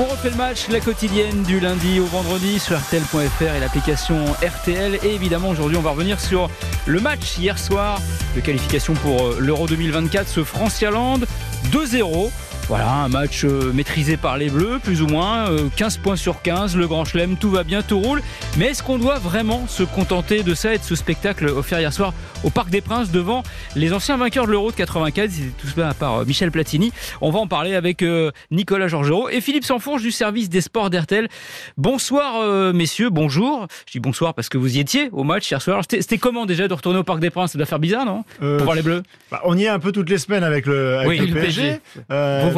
On 0.00 0.04
refait 0.06 0.30
le 0.30 0.36
match, 0.36 0.68
la 0.70 0.80
quotidienne 0.80 1.42
du 1.42 1.60
lundi 1.60 2.00
au 2.00 2.06
vendredi 2.06 2.58
sur 2.58 2.78
RTL.fr 2.78 3.54
et 3.54 3.60
l'application 3.60 4.24
RTL. 4.42 4.98
Et 5.02 5.14
évidemment, 5.14 5.50
aujourd'hui, 5.50 5.76
on 5.76 5.82
va 5.82 5.90
revenir 5.90 6.18
sur 6.18 6.48
le 6.86 7.00
match 7.00 7.36
hier 7.36 7.58
soir 7.58 8.00
de 8.34 8.40
qualification 8.40 8.94
pour 8.94 9.26
euh, 9.26 9.36
l'Euro 9.38 9.66
2024, 9.66 10.26
ce 10.26 10.42
France-Irlande 10.42 11.26
2-0. 11.70 12.30
Voilà, 12.70 12.88
un 13.02 13.08
match 13.08 13.44
euh, 13.44 13.72
maîtrisé 13.72 14.16
par 14.16 14.38
les 14.38 14.48
Bleus, 14.48 14.78
plus 14.80 15.02
ou 15.02 15.08
moins, 15.08 15.46
15 15.74 15.96
euh, 15.96 16.02
points 16.04 16.14
sur 16.14 16.40
15, 16.40 16.76
le 16.76 16.86
Grand 16.86 17.04
Chelem, 17.04 17.36
tout 17.36 17.50
va 17.50 17.64
bien, 17.64 17.82
tout 17.82 17.98
roule. 17.98 18.22
Mais 18.58 18.66
est-ce 18.66 18.84
qu'on 18.84 18.96
doit 18.96 19.18
vraiment 19.18 19.66
se 19.66 19.82
contenter 19.82 20.44
de 20.44 20.54
ça 20.54 20.72
et 20.72 20.78
de 20.78 20.84
ce 20.84 20.94
spectacle 20.94 21.46
offert 21.46 21.80
hier 21.80 21.92
soir 21.92 22.14
au 22.44 22.50
Parc 22.50 22.70
des 22.70 22.80
Princes 22.80 23.10
devant 23.10 23.42
les 23.74 23.92
anciens 23.92 24.16
vainqueurs 24.16 24.46
de 24.46 24.52
l'Euro 24.52 24.70
de 24.70 24.76
95 24.76 25.30
C'était 25.32 25.48
tout 25.58 25.66
cela 25.66 25.88
à 25.88 25.94
part 25.94 26.18
euh, 26.18 26.24
Michel 26.24 26.52
Platini. 26.52 26.92
On 27.20 27.32
va 27.32 27.40
en 27.40 27.48
parler 27.48 27.74
avec 27.74 28.04
Nicolas 28.52 28.86
Georgerot 28.86 29.28
et 29.30 29.40
Philippe 29.40 29.64
Sanfourche 29.64 30.02
du 30.02 30.12
service 30.12 30.48
des 30.48 30.60
sports 30.60 30.90
d'Hertel. 30.90 31.28
Bonsoir 31.76 32.72
messieurs, 32.72 33.10
bonjour. 33.10 33.66
Je 33.86 33.92
dis 33.92 34.00
bonsoir 34.00 34.32
parce 34.32 34.48
que 34.48 34.58
vous 34.58 34.76
y 34.76 34.78
étiez 34.78 35.08
au 35.10 35.24
match 35.24 35.50
hier 35.50 35.60
soir. 35.60 35.82
C'était 35.90 36.18
comment 36.18 36.46
déjà 36.46 36.68
de 36.68 36.74
retourner 36.74 37.00
au 37.00 37.04
Parc 37.04 37.18
des 37.18 37.30
Princes? 37.30 37.52
Ça 37.52 37.58
doit 37.58 37.66
faire 37.66 37.80
bizarre, 37.80 38.06
non? 38.06 38.22
Pour 38.38 38.64
voir 38.64 38.76
les 38.76 38.82
Bleus 38.82 39.02
bah, 39.32 39.40
On 39.44 39.58
y 39.58 39.64
est 39.64 39.68
un 39.68 39.80
peu 39.80 39.90
toutes 39.90 40.08
les 40.08 40.18
semaines 40.18 40.44
avec 40.44 40.66
le, 40.66 40.98
avec 40.98 41.20
le, 41.20 41.34
PSG 41.34 41.80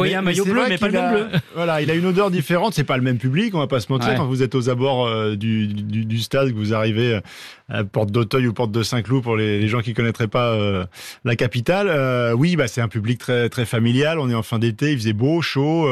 voyez 0.03 0.15
un 0.15 0.21
maillot 0.21 0.45
bleu, 0.45 0.63
mais 0.69 0.77
pas 0.77 0.87
le 0.87 0.93
même 0.93 1.13
bleu. 1.13 1.27
Voilà, 1.55 1.81
il 1.81 1.91
a 1.91 1.93
une 1.93 2.05
odeur 2.05 2.31
différente. 2.31 2.73
C'est 2.73 2.83
pas 2.83 2.97
le 2.97 3.03
même 3.03 3.17
public, 3.17 3.53
on 3.55 3.59
va 3.59 3.67
pas 3.67 3.79
se 3.79 3.91
mentir. 3.91 4.15
Quand 4.15 4.25
vous 4.25 4.43
êtes 4.43 4.55
aux 4.55 4.69
abords 4.69 5.07
euh, 5.07 5.35
du, 5.35 5.67
du, 5.67 6.05
du, 6.05 6.19
stade, 6.19 6.49
que 6.49 6.55
vous 6.55 6.73
arrivez 6.73 7.19
à 7.69 7.83
Porte 7.83 8.11
d'Auteuil 8.11 8.47
ou 8.47 8.53
Porte 8.53 8.71
de 8.71 8.83
Saint-Cloud 8.83 9.23
pour 9.23 9.35
les, 9.35 9.59
les, 9.59 9.67
gens 9.67 9.81
qui 9.81 9.93
connaîtraient 9.93 10.27
pas 10.27 10.53
euh, 10.53 10.85
la 11.25 11.35
capitale. 11.35 11.87
Euh, 11.89 12.33
oui, 12.33 12.55
bah 12.55 12.67
c'est 12.67 12.81
un 12.81 12.87
public 12.87 13.19
très 13.19 13.49
très 13.49 13.65
familial. 13.65 14.19
On 14.19 14.29
est 14.29 14.35
en 14.35 14.43
fin 14.43 14.59
d'été, 14.59 14.91
il 14.91 14.97
faisait 14.97 15.13
beau, 15.13 15.41
chaud. 15.41 15.87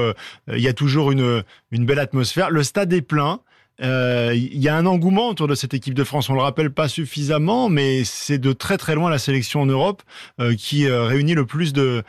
il 0.51 0.59
y 0.61 0.67
a 0.67 0.73
toujours 0.73 1.11
une 1.11 1.43
une 1.71 1.85
belle 1.85 1.99
atmosphère. 1.99 2.49
Le 2.49 2.63
stade 2.63 2.91
est 2.93 3.01
plein. 3.01 3.39
Il 3.81 3.87
euh, 3.87 4.35
y 4.35 4.69
a 4.69 4.75
un 4.75 4.85
engouement 4.85 5.29
autour 5.29 5.47
de 5.47 5.55
cette 5.55 5.73
équipe 5.73 5.95
de 5.95 6.03
France. 6.03 6.29
On 6.29 6.35
le 6.35 6.41
rappelle 6.41 6.69
pas 6.69 6.87
suffisamment, 6.87 7.67
mais 7.67 8.03
c'est 8.03 8.37
de 8.37 8.53
très 8.53 8.77
très 8.77 8.93
loin 8.93 9.09
la 9.09 9.17
sélection 9.17 9.61
en 9.61 9.65
Europe 9.65 10.03
euh, 10.39 10.53
qui 10.53 10.87
euh, 10.87 11.05
réunit 11.05 11.33
le 11.33 11.47
plus 11.47 11.73
de, 11.73 12.03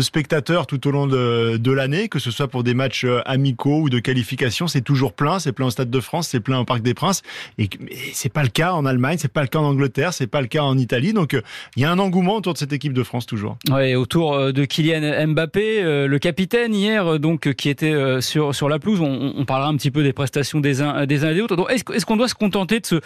spectateurs 0.00 0.66
tout 0.66 0.86
au 0.88 0.90
long 0.90 1.06
de, 1.06 1.70
l'année, 1.70 2.08
que 2.08 2.18
ce 2.18 2.30
soit 2.30 2.48
pour 2.48 2.62
des 2.62 2.72
matchs 2.72 3.04
amicaux 3.26 3.82
ou 3.82 3.90
de 3.90 3.98
qualification. 3.98 4.68
C'est 4.68 4.80
toujours 4.80 5.12
plein. 5.12 5.38
C'est 5.38 5.52
plein 5.52 5.66
au 5.66 5.70
Stade 5.70 5.90
de 5.90 6.00
France, 6.00 6.28
c'est 6.28 6.40
plein 6.40 6.60
au 6.60 6.64
Parc 6.64 6.80
des 6.80 6.94
Princes. 6.94 7.22
Et, 7.58 7.68
c'est 8.14 8.32
pas 8.32 8.42
le 8.42 8.48
cas 8.48 8.72
en 8.72 8.86
Allemagne, 8.86 9.18
c'est 9.18 9.32
pas 9.32 9.42
le 9.42 9.48
cas 9.48 9.58
en 9.58 9.64
Angleterre, 9.64 10.14
c'est 10.14 10.26
pas 10.26 10.40
le 10.40 10.46
cas 10.46 10.62
en 10.62 10.78
Italie. 10.78 11.12
Donc 11.12 11.38
il 11.76 11.82
y 11.82 11.84
a 11.84 11.90
un 11.90 11.98
engouement 11.98 12.36
autour 12.36 12.54
de 12.54 12.58
cette 12.58 12.72
équipe 12.72 12.94
de 12.94 13.02
France 13.02 13.26
toujours. 13.26 13.58
Ouais, 13.70 13.94
autour 13.96 14.52
de 14.52 14.64
Kylian 14.64 15.26
Mbappé, 15.28 16.06
le 16.06 16.18
capitaine 16.18 16.74
hier, 16.74 17.18
donc 17.18 17.52
qui 17.52 17.68
était 17.68 18.20
sur 18.22 18.54
sur 18.54 18.70
la 18.70 18.78
pelouse. 18.78 19.00
On, 19.00 19.44
parlera 19.44 19.68
un 19.68 19.76
petit 19.76 19.90
peu 19.90 20.02
des 20.02 20.12
prestations 20.12 20.60
des 20.60 20.80
des 21.06 21.24
uns 21.24 21.30
et 21.30 21.34
des 21.34 21.40
autres. 21.40 21.70
est-ce, 21.70 22.06
qu'on 22.06 22.16
doit 22.16 22.28
se 22.28 22.34
contenter 22.34 22.80
de 22.80 22.86
ce, 22.86 23.00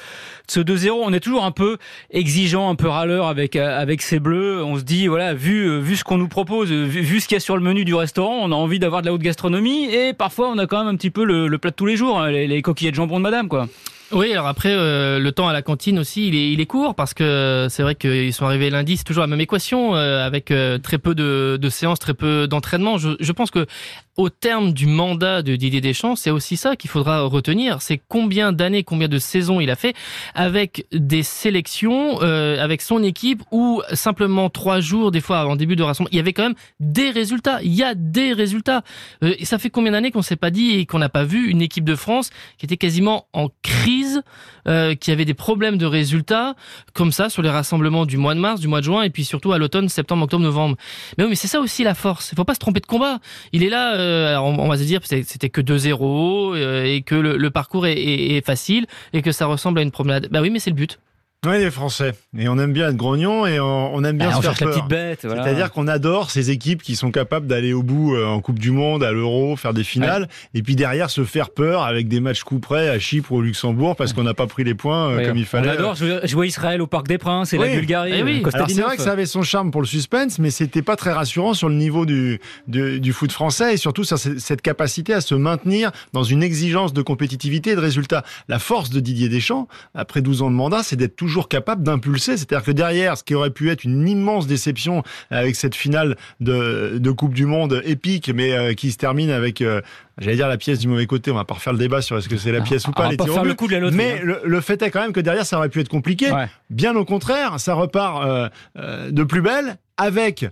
ce 0.49 0.61
2-0 0.61 0.91
On 0.91 1.13
est 1.13 1.21
toujours 1.21 1.45
un 1.45 1.51
peu 1.53 1.79
exigeant, 2.11 2.71
un 2.71 2.75
peu 2.75 2.89
râleur 2.89 3.27
avec, 3.27 3.57
avec 3.57 4.03
ces 4.03 4.21
bleus. 4.21 4.63
On 4.65 4.77
se 4.77 4.83
dit, 4.83 5.07
voilà, 5.07 5.35
vu, 5.35 5.81
vu 5.81 5.97
ce 5.97 6.05
qu'on 6.05 6.19
nous 6.19 6.29
propose, 6.29 6.71
vu, 6.71 7.21
ce 7.21 7.29
qu'il 7.29 7.37
y 7.37 7.39
a 7.39 7.41
sur 7.41 7.57
le 7.57 7.63
menu 7.63 7.85
du 7.85 7.95
restaurant, 7.95 8.39
on 8.41 8.53
a 8.53 8.55
envie 8.55 8.79
d'avoir 8.79 9.03
de 9.03 9.07
la 9.07 9.13
haute 9.13 9.23
gastronomie 9.23 9.85
et 9.93 10.13
parfois 10.13 10.51
on 10.51 10.59
a 10.59 10.67
quand 10.67 10.79
même 10.79 10.89
un 10.89 10.97
petit 10.97 11.11
peu 11.11 11.25
le, 11.25 11.59
plat 11.59 11.71
de 11.71 11.77
tous 11.77 11.87
les 11.87 11.97
jours, 11.97 12.21
hein, 12.21 12.31
les, 12.31 12.63
coquillettes 12.63 12.93
de 12.93 12.97
jambon 12.97 13.19
de 13.19 13.23
madame, 13.23 13.49
quoi. 13.49 13.69
Oui, 14.13 14.33
alors 14.33 14.49
après, 14.49 14.73
euh, 14.73 15.21
le 15.21 15.31
temps 15.31 15.47
à 15.47 15.53
la 15.53 15.63
cantine 15.63 15.99
aussi, 15.99 16.29
il 16.29 16.61
est, 16.61 16.67
court 16.67 16.97
parce 16.97 17.15
que 17.15 17.69
c'est 17.71 17.85
vrai 17.85 17.95
qu'ils 17.95 18.33
sont 18.33 18.45
arrivés 18.45 18.69
lundi, 18.69 18.97
c'est 18.97 19.05
toujours 19.05 19.21
la 19.21 19.29
même 19.29 19.41
équation 19.41 19.95
euh, 19.95 20.27
avec 20.27 20.51
euh, 20.51 20.79
très 20.79 20.99
peu 20.99 21.15
de, 21.15 21.69
séances, 21.69 22.01
très 22.01 22.15
peu 22.15 22.49
d'entraînement. 22.49 22.99
Je, 22.99 23.33
pense 23.33 23.53
que 23.53 23.67
au 24.17 24.29
terme 24.29 24.73
du 24.73 24.87
mandat 24.87 25.43
de 25.43 25.57
Didier 25.57 25.81
Deschamps, 25.81 26.17
c'est 26.17 26.31
aussi 26.31 26.57
ça 26.57 26.77
qu'il 26.77 26.91
faudra 26.91 27.23
retenir. 27.23 27.83
C'est 27.83 28.01
combien 28.09 28.53
d'années, 28.53 28.83
combien 28.83 29.09
de 29.09 29.19
saisons 29.19 29.61
il 29.61 29.71
a 29.71 29.77
fait 29.77 29.95
avec 30.35 30.87
des 30.93 31.23
sélections, 31.23 32.21
avec 32.21 32.83
son 32.83 33.03
équipe 33.03 33.43
ou 33.51 33.83
simplement 33.93 34.51
trois 34.51 34.81
jours, 34.81 35.11
des 35.11 35.21
fois 35.21 35.47
en 35.47 35.57
début 35.57 35.77
de 35.77 35.83
rassemblement, 35.83 36.11
il 36.13 36.17
y 36.17 36.21
avait 36.21 36.33
quand 36.33 36.43
même 36.43 36.55
des 36.81 37.11
résultats. 37.11 37.61
Il 37.63 37.75
y 37.75 37.83
a 37.83 37.95
des 37.95 38.33
résultats. 38.33 38.83
et 39.23 39.45
ça 39.45 39.59
fait 39.59 39.71
combien 39.71 39.93
d'années 39.93 40.11
qu'on 40.11 40.23
s'est 40.23 40.37
pas 40.37 40.51
dit 40.51 40.73
et 40.73 40.87
qu'on 40.87 40.99
n'a 40.99 41.09
pas 41.09 41.25
vu 41.25 41.49
une 41.49 41.63
équipe 41.63 41.85
de 41.85 41.95
France 41.95 42.31
qui 42.59 42.67
était 42.67 42.77
quasiment 42.77 43.27
en 43.33 43.49
crise 43.63 44.23
euh, 44.69 44.95
qui 44.95 45.11
avait 45.11 45.25
des 45.25 45.35
problèmes 45.35 45.79
de 45.79 45.87
résultats, 45.87 46.55
comme 46.93 47.13
ça, 47.13 47.31
sur 47.31 47.43
les 47.43 47.49
rassemblements 47.49 48.05
du 48.05 48.19
mois 48.19 48.35
de 48.35 48.41
mars, 48.41 48.61
du 48.61 48.69
mois 48.69 48.81
de 48.81 48.85
juin, 48.85 49.03
et 49.03 49.11
puis 49.11 49.25
surtout 49.25 49.53
à 49.53 49.59
l'automne, 49.59 49.89
septembre, 49.89 50.25
octobre, 50.25 50.43
novembre. 50.43 50.77
Mais 51.17 51.25
oui, 51.25 51.31
mais 51.31 51.37
c'est 51.37 51.49
ça 51.49 51.61
aussi 51.61 51.83
la 51.83 51.95
force. 51.95 52.31
Il 52.33 52.37
faut 52.37 52.45
pas 52.45 52.55
se 52.55 52.59
tromper 52.59 52.81
de 52.81 52.87
combat. 52.87 53.21
Il 53.53 53.63
est 53.63 53.71
là, 53.71 53.97
euh, 54.01 54.37
on, 54.39 54.69
va 54.69 54.77
se 54.77 54.83
dire, 54.85 55.01
c'était 55.05 55.51
que 55.51 55.61
2-0, 55.61 56.57
euh, 56.57 56.85
et 56.85 57.03
que 57.03 57.15
le, 57.15 57.51
parcours 57.51 57.87
est, 57.87 57.97
est, 57.97 58.45
facile, 58.45 58.87
et 59.13 59.23
que 59.23 59.33
ça 59.33 59.47
ressemble 59.47 59.79
à 59.79 59.83
une 59.83 59.91
promenade. 59.91 60.29
Bah 60.31 60.41
oui, 60.41 60.51
mais 60.51 60.59
c'est 60.59 60.71
le 60.71 60.77
but. 60.77 60.99
Oui, 61.47 61.57
les 61.59 61.71
Français. 61.71 62.13
Et 62.37 62.51
on 62.51 62.59
aime 62.59 62.75
bien 62.75 62.91
être 62.91 62.99
grognon 62.99 63.47
et 63.47 63.59
on, 63.61 64.05
aime 64.05 64.19
bien 64.19 64.29
bah, 64.29 64.37
se 64.37 64.43
faire 64.43 64.55
peur. 64.55 64.69
La 64.69 64.75
petite 64.75 64.89
bête, 64.89 65.21
voilà. 65.25 65.43
C'est-à-dire 65.43 65.73
qu'on 65.73 65.89
adore 65.89 66.31
ces 66.31 66.51
équipes 66.51 66.83
qui 66.83 66.97
sont 66.97 67.11
capables 67.11 67.47
d'aller 67.47 67.73
au 67.73 67.83
bout 67.83 68.15
euh, 68.15 68.27
en 68.27 68.43
Coupe 68.43 68.59
du 68.59 68.71
Monde, 68.71 69.03
à 69.03 69.11
l'Euro, 69.11 69.57
faire 69.57 69.73
des 69.73 69.83
finales, 69.83 70.29
et 70.53 70.63
puis 70.63 70.77
derrière 70.77 71.09
se 71.09 71.25
faire 71.25 71.49
peur 71.49 71.83
avec 71.85 72.09
des 72.09 72.21
matchs 72.21 72.43
coup 72.43 72.59
près 72.59 72.91
à 72.91 72.99
Chypre 72.99 73.33
ou 73.33 73.37
au 73.37 73.41
Luxembourg 73.41 73.97
parce 73.97 74.13
qu'on 74.13 74.23
n'a 74.23 74.35
pas 74.35 74.47
pris 74.47 74.65
les 74.65 74.75
points 74.75 75.13
euh, 75.13 75.27
comme 75.27 75.39
il 75.39 75.47
fallait. 75.47 75.71
On 75.71 75.73
adore 75.73 75.95
jouer 75.95 76.47
Israël 76.47 76.83
au 76.83 76.87
Parc 76.87 77.09
des 77.09 77.17
Princes 77.17 77.55
et 77.55 77.59
la 77.59 77.69
Bulgarie. 77.69 78.13
Eh 78.15 78.23
oui. 78.23 78.43
C'est 78.69 78.83
vrai 78.83 78.99
que 78.99 79.03
ça 79.03 79.13
avait 79.13 79.25
son 79.25 79.43
charme 79.43 79.71
pour 79.71 79.81
le 79.81 79.87
suspense, 79.87 80.39
mais 80.39 80.51
c'était 80.51 80.83
pas 80.83 80.97
très 80.97 81.13
rassurant 81.13 81.55
sur 81.55 81.71
le 81.71 81.75
niveau 81.75 82.05
du, 82.05 82.39
du, 82.69 83.01
du 83.01 83.13
foot 83.15 83.33
français 83.33 83.73
et 83.73 83.77
surtout 83.79 84.05
sur 84.05 84.19
cette 84.19 84.61
capacité 84.61 85.15
à 85.15 85.23
se 85.23 85.35
maintenir 85.35 85.91
dans 86.13 86.23
une 86.23 86.43
exigence 86.43 86.93
de 86.93 87.01
compétitivité 87.01 87.71
et 87.71 87.77
de 87.77 87.81
résultats. 87.81 88.25
La 88.49 88.59
force 88.59 88.91
de 88.91 89.01
Didier 89.01 89.31
Deschamps, 89.31 89.69
après 89.95 90.21
12 90.21 90.43
ans 90.43 90.51
de 90.51 90.57
mandat, 90.57 90.83
c'est 90.83 90.97
d'être 90.97 91.17
toujours 91.17 91.30
capable 91.49 91.83
d'impulser 91.83 92.37
c'est-à-dire 92.37 92.65
que 92.65 92.71
derrière, 92.71 93.17
ce 93.17 93.25
qui 93.25 93.35
aurait 93.35 93.51
pu 93.51 93.71
être 93.71 93.85
une 93.85 94.09
immense 94.09 94.47
déception 94.47 95.03
avec 95.31 95.57
cette 95.57 95.75
finale 95.75 96.17
de, 96.41 96.99
de 96.99 97.11
Coupe 97.11 97.35
du 97.35 97.47
Monde 97.47 97.83
épique, 97.85 98.31
mais 98.35 98.53
euh, 98.53 98.75
qui 98.75 98.91
se 98.93 98.97
termine 98.97 99.31
avec 99.31 99.61
euh, 99.61 99.81
j'allais 100.19 100.37
dire 100.37 100.49
la 100.49 100.59
pièce 100.59 100.79
du 100.79 100.89
mauvais 100.89 101.07
côté, 101.07 101.31
on 101.31 101.35
va 101.35 101.45
pas 101.45 101.55
refaire 101.55 101.73
le 101.73 101.79
débat 101.79 102.03
sur 102.03 102.17
est-ce 102.19 102.29
que 102.29 102.37
c'est 102.37 102.53
la 102.53 102.59
ah, 102.61 102.65
pièce 102.65 102.87
ou 102.87 102.93
pas. 102.93 103.09
les 103.09 103.17
pas 103.17 103.27
faire 103.27 103.45
le 103.45 103.55
coup 103.55 103.67
de 103.67 103.77
la 103.77 103.91
mais 103.91 104.21
le, 104.23 104.61
fait 104.61 104.83
est 104.83 104.91
quand 104.91 105.01
même 105.01 105.13
que 105.13 105.21
derrière, 105.21 105.47
ça 105.47 105.59
aurait 105.59 105.69
pu 105.69 105.81
être 105.81 105.89
compliqué. 105.89 106.31
Bien 106.69 106.95
au 106.97 107.05
contraire, 107.05 107.59
ça 107.59 107.75
repart 107.75 108.51
euh, 108.77 109.11
de 109.11 109.25
plus 109.25 109.43
belle 109.43 109.77
avec 109.97 110.47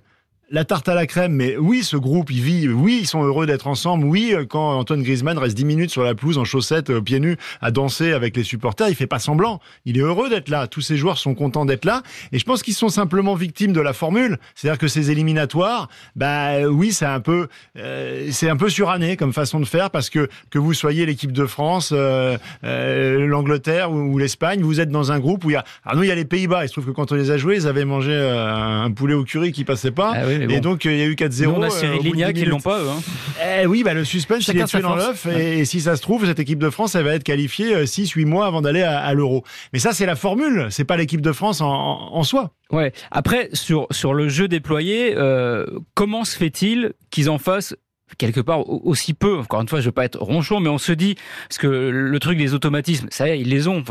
la 0.50 0.64
tarte 0.64 0.88
à 0.88 0.94
la 0.94 1.06
crème, 1.06 1.32
mais 1.32 1.56
oui, 1.58 1.82
ce 1.82 1.96
groupe, 1.96 2.30
il 2.30 2.40
vit, 2.40 2.68
oui, 2.68 3.00
ils 3.02 3.06
sont 3.06 3.22
heureux 3.22 3.46
d'être 3.46 3.66
ensemble, 3.66 4.04
oui, 4.04 4.34
quand 4.48 4.78
Antoine 4.78 5.02
Griezmann 5.02 5.36
reste 5.36 5.56
10 5.56 5.64
minutes 5.66 5.90
sur 5.90 6.02
la 6.02 6.14
pelouse 6.14 6.38
en 6.38 6.44
chaussettes, 6.44 6.90
euh, 6.90 7.02
pieds 7.02 7.20
nus, 7.20 7.36
à 7.60 7.70
danser 7.70 8.12
avec 8.12 8.36
les 8.36 8.44
supporters, 8.44 8.88
il 8.88 8.94
fait 8.94 9.06
pas 9.06 9.18
semblant. 9.18 9.60
Il 9.84 9.98
est 9.98 10.00
heureux 10.00 10.30
d'être 10.30 10.48
là. 10.48 10.66
Tous 10.66 10.80
ces 10.80 10.96
joueurs 10.96 11.18
sont 11.18 11.34
contents 11.34 11.66
d'être 11.66 11.84
là. 11.84 12.02
Et 12.32 12.38
je 12.38 12.44
pense 12.44 12.62
qu'ils 12.62 12.74
sont 12.74 12.88
simplement 12.88 13.34
victimes 13.34 13.72
de 13.72 13.80
la 13.80 13.92
formule. 13.92 14.38
C'est-à-dire 14.54 14.78
que 14.78 14.88
ces 14.88 15.10
éliminatoires, 15.10 15.88
bah 16.16 16.62
oui, 16.68 16.92
c'est 16.92 17.06
un 17.06 17.20
peu, 17.20 17.48
euh, 17.76 18.28
c'est 18.30 18.48
un 18.48 18.56
peu 18.56 18.70
suranné 18.70 19.16
comme 19.16 19.32
façon 19.32 19.60
de 19.60 19.66
faire 19.66 19.90
parce 19.90 20.08
que 20.08 20.28
que 20.50 20.58
vous 20.58 20.72
soyez 20.72 21.04
l'équipe 21.04 21.32
de 21.32 21.46
France, 21.46 21.92
euh, 21.92 22.38
l'Angleterre 22.62 23.90
ou, 23.92 24.18
l'Espagne, 24.18 24.62
vous 24.62 24.80
êtes 24.80 24.90
dans 24.90 25.12
un 25.12 25.18
groupe 25.18 25.44
où 25.44 25.50
il 25.50 25.54
y 25.54 25.56
a, 25.56 25.64
alors 25.84 25.96
nous, 25.96 26.04
il 26.04 26.08
y 26.08 26.12
a 26.12 26.14
les 26.14 26.24
Pays-Bas. 26.24 26.64
Il 26.64 26.68
se 26.68 26.72
trouve 26.72 26.86
que 26.86 26.90
quand 26.90 27.12
on 27.12 27.16
les 27.16 27.30
a 27.30 27.36
joués, 27.36 27.56
ils 27.56 27.66
avaient 27.66 27.84
mangé 27.84 28.14
un 28.14 28.90
poulet 28.90 29.14
au 29.14 29.24
curry 29.24 29.52
qui 29.52 29.64
passait 29.64 29.90
pas. 29.90 30.12
Ah 30.14 30.37
et 30.42 30.60
donc, 30.60 30.84
il 30.84 30.96
y 30.96 31.02
a 31.02 31.06
eu 31.06 31.14
4-0. 31.14 31.46
On 31.48 31.62
a 31.62 31.70
Cyril 31.70 32.00
euh, 32.00 32.02
Lignac 32.02 32.34
qui 32.34 32.44
l'ont 32.44 32.60
pas, 32.60 32.80
eux. 32.80 32.88
Hein. 32.88 33.00
Eh 33.62 33.66
oui, 33.66 33.82
bah, 33.82 33.94
le 33.94 34.04
suspense, 34.04 34.46
il 34.48 34.58
est 34.58 34.64
tué 34.64 34.80
dans 34.80 34.96
l'œuf. 34.96 35.26
Et, 35.26 35.64
si 35.64 35.80
ça 35.80 35.96
se 35.96 36.02
trouve, 36.02 36.26
cette 36.26 36.38
équipe 36.38 36.58
de 36.58 36.70
France, 36.70 36.94
elle 36.94 37.04
va 37.04 37.14
être 37.14 37.24
qualifiée 37.24 37.84
6-8 37.84 38.22
euh, 38.22 38.26
mois 38.26 38.46
avant 38.46 38.62
d'aller 38.62 38.82
à, 38.82 39.12
l'Euro. 39.14 39.44
Mais 39.72 39.78
ça, 39.78 39.92
c'est 39.92 40.06
la 40.06 40.16
formule. 40.16 40.68
C'est 40.70 40.84
pas 40.84 40.96
l'équipe 40.96 41.20
de 41.20 41.32
France 41.32 41.60
en, 41.60 41.68
en, 41.68 42.22
soi. 42.22 42.52
Ouais. 42.70 42.92
Après, 43.10 43.48
sur, 43.52 43.86
sur 43.90 44.14
le 44.14 44.28
jeu 44.28 44.48
déployé, 44.48 45.14
euh, 45.16 45.66
comment 45.94 46.24
se 46.24 46.36
fait-il 46.36 46.92
qu'ils 47.10 47.30
en 47.30 47.38
fassent 47.38 47.74
quelque 48.16 48.40
part 48.40 48.68
aussi 48.68 49.14
peu. 49.14 49.38
Encore 49.38 49.60
une 49.60 49.68
fois, 49.68 49.80
je 49.80 49.86
veux 49.86 49.92
pas 49.92 50.04
être 50.04 50.18
ronchon, 50.18 50.60
mais 50.60 50.68
on 50.68 50.78
se 50.78 50.92
dit 50.92 51.16
parce 51.48 51.58
que 51.58 51.66
le 51.66 52.18
truc 52.20 52.38
des 52.38 52.54
automatismes, 52.54 53.08
ça 53.10 53.28
ils 53.34 53.48
les 53.48 53.68
ont. 53.68 53.82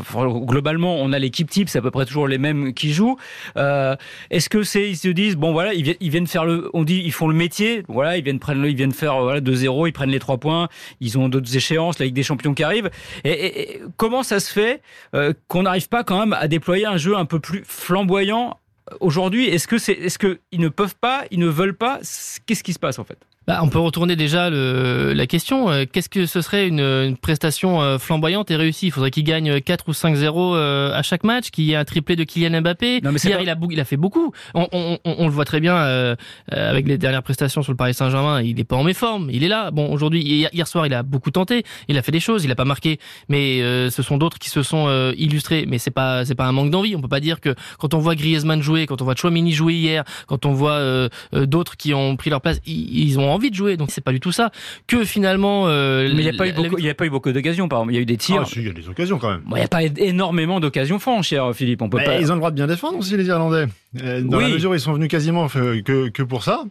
Globalement, 0.45 0.97
on 1.01 1.13
a 1.13 1.19
l'équipe 1.19 1.49
type, 1.49 1.69
c'est 1.69 1.79
à 1.79 1.81
peu 1.81 1.91
près 1.91 2.05
toujours 2.05 2.27
les 2.27 2.37
mêmes 2.37 2.73
qui 2.73 2.93
jouent. 2.93 3.17
Euh, 3.57 3.95
Est-ce 4.31 4.49
que 4.49 4.63
c'est 4.63 4.89
ils 4.89 4.97
se 4.97 5.09
disent 5.09 5.35
bon 5.35 5.51
voilà, 5.51 5.73
ils 5.73 6.09
viennent, 6.09 6.27
faire 6.27 6.45
le, 6.45 6.69
on 6.73 6.83
dit 6.83 7.01
ils 7.03 7.11
font 7.11 7.27
le 7.27 7.35
métier, 7.35 7.83
voilà, 7.87 8.17
ils 8.17 8.23
viennent 8.23 8.39
prendre, 8.39 8.65
ils 8.65 8.75
viennent 8.75 8.93
faire 8.93 9.19
voilà 9.21 9.41
2-0, 9.41 9.87
ils 9.87 9.93
prennent 9.93 10.09
les 10.09 10.19
trois 10.19 10.37
points, 10.37 10.67
ils 11.01 11.17
ont 11.17 11.29
d'autres 11.29 11.55
échéances, 11.55 11.99
la 11.99 12.05
Ligue 12.05 12.15
des 12.15 12.23
Champions 12.23 12.53
qui 12.53 12.63
arrive. 12.63 12.89
Et, 13.23 13.75
et, 13.75 13.81
comment 13.97 14.23
ça 14.23 14.39
se 14.39 14.51
fait 14.51 14.81
euh, 15.13 15.33
qu'on 15.47 15.63
n'arrive 15.63 15.89
pas 15.89 16.03
quand 16.03 16.19
même 16.19 16.33
à 16.33 16.47
déployer 16.47 16.85
un 16.85 16.97
jeu 16.97 17.15
un 17.15 17.25
peu 17.25 17.39
plus 17.39 17.63
flamboyant 17.65 18.57
aujourd'hui? 18.99 19.47
Est-ce 19.47 19.67
que 19.67 19.77
c'est, 19.77 19.93
est-ce 19.93 20.17
que 20.17 20.39
ils 20.51 20.59
ne 20.59 20.69
peuvent 20.69 20.95
pas, 20.99 21.25
ils 21.31 21.39
ne 21.39 21.47
veulent 21.47 21.75
pas? 21.77 21.99
Qu'est-ce 22.45 22.63
qui 22.63 22.73
se 22.73 22.79
passe 22.79 22.99
en 22.99 23.03
fait? 23.03 23.17
Bah, 23.47 23.59
On 23.63 23.69
peut 23.69 23.79
retourner 23.79 24.17
déjà 24.17 24.49
le, 24.49 25.13
la 25.13 25.25
question. 25.25 25.69
Euh, 25.69 25.85
qu'est-ce 25.89 26.09
que 26.09 26.25
ce 26.25 26.41
serait 26.41 26.67
une, 26.67 26.81
une, 26.81 27.15
prestation 27.15 27.81
euh, 27.81 27.97
flamboyante 27.97 28.51
et 28.51 28.57
réussie? 28.57 28.87
Il 28.87 28.91
faudrait 28.91 29.09
qu'il 29.09 29.23
gagne 29.23 29.61
4 29.61 29.85
ou 29.87 29.91
5-0 29.93 30.55
euh, 30.55 30.93
à 30.93 31.01
chaque 31.01 31.23
match, 31.23 31.49
qu'il 31.49 31.63
y 31.63 31.71
ait 31.71 31.75
un 31.75 31.85
triplé 31.85 32.17
de 32.17 32.25
Kylian 32.25 32.61
Mbappé? 32.61 32.99
Non, 33.01 33.11
mais 33.13 33.19
Hier, 33.19 33.41
il, 33.41 33.49
a, 33.49 33.55
il 33.71 33.79
a 33.79 33.85
fait 33.85 33.97
beaucoup. 33.97 34.33
On, 34.53 34.67
on, 34.73 34.99
on, 35.05 35.25
le 35.25 35.31
voit 35.31 35.45
très 35.45 35.61
bien 35.61 35.75
euh, 35.75 36.15
avec 36.51 36.87
les 36.87 36.97
dernières 36.97 37.23
prestations 37.23 37.63
sur 37.63 37.71
le 37.71 37.77
Paris 37.77 37.93
Saint-Germain. 37.93 38.41
Il 38.41 38.57
n'est 38.57 38.63
pas 38.65 38.75
en 38.75 38.83
méforme, 38.83 39.29
il 39.31 39.43
est 39.43 39.47
là. 39.47 39.71
Bon, 39.71 39.91
aujourd'hui, 39.91 40.21
hier, 40.21 40.67
soir, 40.67 40.85
il 40.85 40.93
a 40.93 41.03
beaucoup 41.03 41.31
tenté. 41.31 41.63
Il 41.87 41.97
a 41.97 42.01
fait 42.01 42.11
des 42.11 42.19
choses, 42.19 42.43
il 42.43 42.49
n'a 42.49 42.55
pas 42.55 42.65
marqué. 42.65 42.99
Mais 43.29 43.59
ce 43.89 44.01
sont 44.01 44.17
d'autres 44.17 44.39
qui 44.39 44.49
se 44.49 44.61
sont 44.61 45.11
illustrés. 45.17 45.65
Mais 45.67 45.77
c'est 45.77 45.91
pas 45.91 46.25
c'est 46.25 46.35
pas 46.35 46.45
un 46.45 46.51
manque 46.51 46.71
d'envie. 46.71 46.95
On 46.95 47.01
peut 47.01 47.07
pas 47.07 47.19
dire 47.19 47.39
que 47.39 47.55
quand 47.79 47.93
on 47.93 47.99
voit 47.99 48.15
Griezmann 48.15 48.61
jouer, 48.61 48.85
quand 48.85 49.01
on 49.01 49.05
voit 49.05 49.15
Chouamini 49.15 49.53
jouer 49.53 49.73
hier, 49.73 50.03
quand 50.27 50.45
on 50.45 50.53
voit 50.53 51.09
d'autres 51.33 51.77
qui 51.77 51.93
ont 51.93 52.15
pris 52.15 52.29
leur 52.29 52.41
place, 52.41 52.59
ils 52.65 53.19
ont 53.19 53.36
envie 53.37 53.49
de 53.49 53.55
jouer, 53.55 53.77
donc 53.77 53.91
c'est 53.91 54.03
pas 54.03 54.11
du 54.11 54.19
tout 54.19 54.31
ça. 54.31 54.51
Que 54.87 55.05
finalement, 55.05 55.67
euh, 55.67 56.03
mais 56.03 56.09
il 56.09 56.15
n'y 56.17 56.29
a, 56.29 56.33
pas 56.33 56.47
eu 56.47 56.53
beaucoup, 56.53 56.77
il 56.77 56.89
a 56.89 56.93
pas 56.93 57.05
eu 57.05 57.09
beaucoup 57.09 57.31
d'occasions, 57.31 57.67
par 57.67 57.79
exemple. 57.79 57.93
Il 57.93 57.95
y 57.95 57.99
a 57.99 58.01
eu 58.01 58.05
des 58.05 58.17
tirs. 58.17 58.43
Ah, 58.45 58.49
il 58.55 58.67
y 58.67 58.69
a 58.69 58.73
des 58.73 58.89
occasions 58.89 59.17
quand 59.17 59.29
même. 59.29 59.43
Il 59.47 59.53
n'y 59.53 59.61
a 59.61 59.67
pas 59.67 59.83
énormément 59.83 60.59
d'occasions 60.59 60.99
franches, 60.99 61.29
cher 61.29 61.53
Philippe. 61.53 61.81
On 61.81 61.89
peut 61.89 62.03
pas. 62.03 62.19
Ils 62.19 62.31
ont 62.31 62.35
le 62.35 62.39
droit 62.39 62.51
de 62.51 62.55
bien 62.55 62.67
défendre 62.67 62.97
aussi 62.97 63.15
les 63.15 63.27
Irlandais. 63.27 63.65
Euh, 64.01 64.21
dans 64.21 64.39
la 64.39 64.49
mesure 64.49 64.71
où 64.71 64.73
ils 64.73 64.79
sont 64.79 64.93
venus 64.93 65.07
quasiment 65.07 65.47
que, 65.47 66.09
que 66.09 66.23
pour 66.23 66.43
ça, 66.43 66.65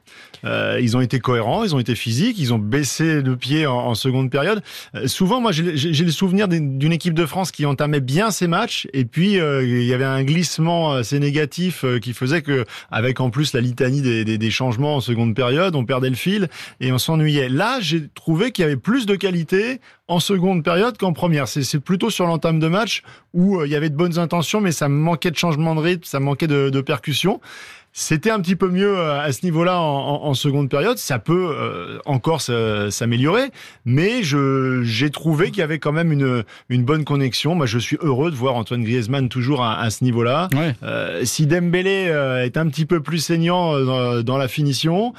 euh, 0.44 0.78
ils 0.82 0.96
ont 0.96 1.00
été 1.00 1.18
cohérents, 1.18 1.64
ils 1.64 1.74
ont 1.74 1.78
été 1.78 1.94
physiques, 1.94 2.38
ils 2.38 2.52
ont 2.52 2.58
baissé 2.58 3.22
le 3.22 3.36
pied 3.36 3.66
en, 3.66 3.94
seconde 3.94 4.30
période. 4.30 4.62
Euh, 4.94 5.06
souvent, 5.06 5.40
moi, 5.40 5.50
j'ai 5.52 5.64
le 6.04 6.10
souvenir 6.10 6.46
d'une 6.48 6.92
équipe 6.92 7.14
de 7.14 7.24
France 7.24 7.50
qui 7.52 7.64
entamait 7.64 8.00
bien 8.00 8.30
ses 8.30 8.46
matchs, 8.46 8.86
et 8.92 9.04
puis 9.06 9.40
euh, 9.40 9.64
il 9.64 9.84
y 9.84 9.94
avait 9.94 10.04
un 10.04 10.22
glissement 10.24 10.92
assez 10.92 11.18
négatif 11.18 11.84
qui 12.02 12.12
faisait 12.12 12.42
que, 12.42 12.64
avec 12.90 13.20
en 13.20 13.30
plus 13.30 13.54
la 13.54 13.60
litanie 13.60 14.02
des, 14.02 14.24
des, 14.24 14.36
des, 14.36 14.50
changements 14.50 14.96
en 14.96 15.00
seconde 15.00 15.34
période, 15.34 15.74
on 15.74 15.84
perdait 15.84 16.10
le 16.10 16.16
fil 16.16 16.48
et 16.80 16.92
on 16.92 16.98
s'ennuyait. 16.98 17.48
Là, 17.48 17.78
j'ai 17.80 18.08
trouvé 18.08 18.52
qu'il 18.52 18.62
y 18.62 18.66
avait 18.66 18.76
plus 18.76 19.06
de 19.06 19.16
qualité 19.16 19.80
en 20.08 20.20
seconde 20.20 20.62
période 20.62 20.96
qu'en 20.98 21.12
première. 21.12 21.48
C'est 21.48 21.80
plutôt 21.80 22.10
sur 22.10 22.26
l'entame 22.26 22.60
de 22.60 22.68
match 22.68 23.02
où 23.34 23.62
il 23.64 23.70
y 23.70 23.74
avait 23.74 23.90
de 23.90 23.96
bonnes 23.96 24.18
intentions, 24.18 24.60
mais 24.60 24.72
ça 24.72 24.88
manquait 24.88 25.30
de 25.30 25.36
changement 25.36 25.74
de 25.74 25.80
rythme, 25.80 26.04
ça 26.04 26.20
manquait 26.20 26.46
de, 26.46 26.70
de 26.70 26.80
percussion. 26.80 27.40
C'était 27.98 28.30
un 28.30 28.40
petit 28.40 28.56
peu 28.56 28.68
mieux 28.68 28.98
euh, 28.98 29.18
à 29.18 29.32
ce 29.32 29.42
niveau-là 29.42 29.80
en, 29.80 30.34
seconde 30.34 30.68
période. 30.68 30.98
Ça 30.98 31.18
peut 31.18 31.56
euh, 31.58 31.98
encore 32.04 32.42
s'améliorer, 32.42 33.44
mais 33.86 34.22
j'ai 34.22 35.08
trouvé 35.08 35.46
qu'il 35.46 35.60
y 35.60 35.62
avait 35.62 35.78
quand 35.78 35.92
même 35.92 36.12
une 36.12 36.44
une 36.68 36.84
bonne 36.84 37.04
connexion. 37.04 37.54
Moi, 37.54 37.64
je 37.64 37.78
suis 37.78 37.96
heureux 38.02 38.30
de 38.30 38.36
voir 38.36 38.54
Antoine 38.56 38.84
Griezmann 38.84 39.30
toujours 39.30 39.64
à, 39.64 39.88
ce 39.88 40.04
niveau-là. 40.04 40.50
Euh, 40.82 41.22
si 41.24 41.46
Dembélé 41.46 42.12
est 42.44 42.58
un 42.58 42.68
petit 42.68 42.84
peu 42.84 43.00
plus 43.00 43.18
saignant 43.18 43.80
dans, 44.22 44.36
la 44.36 44.48
finition, 44.48 45.14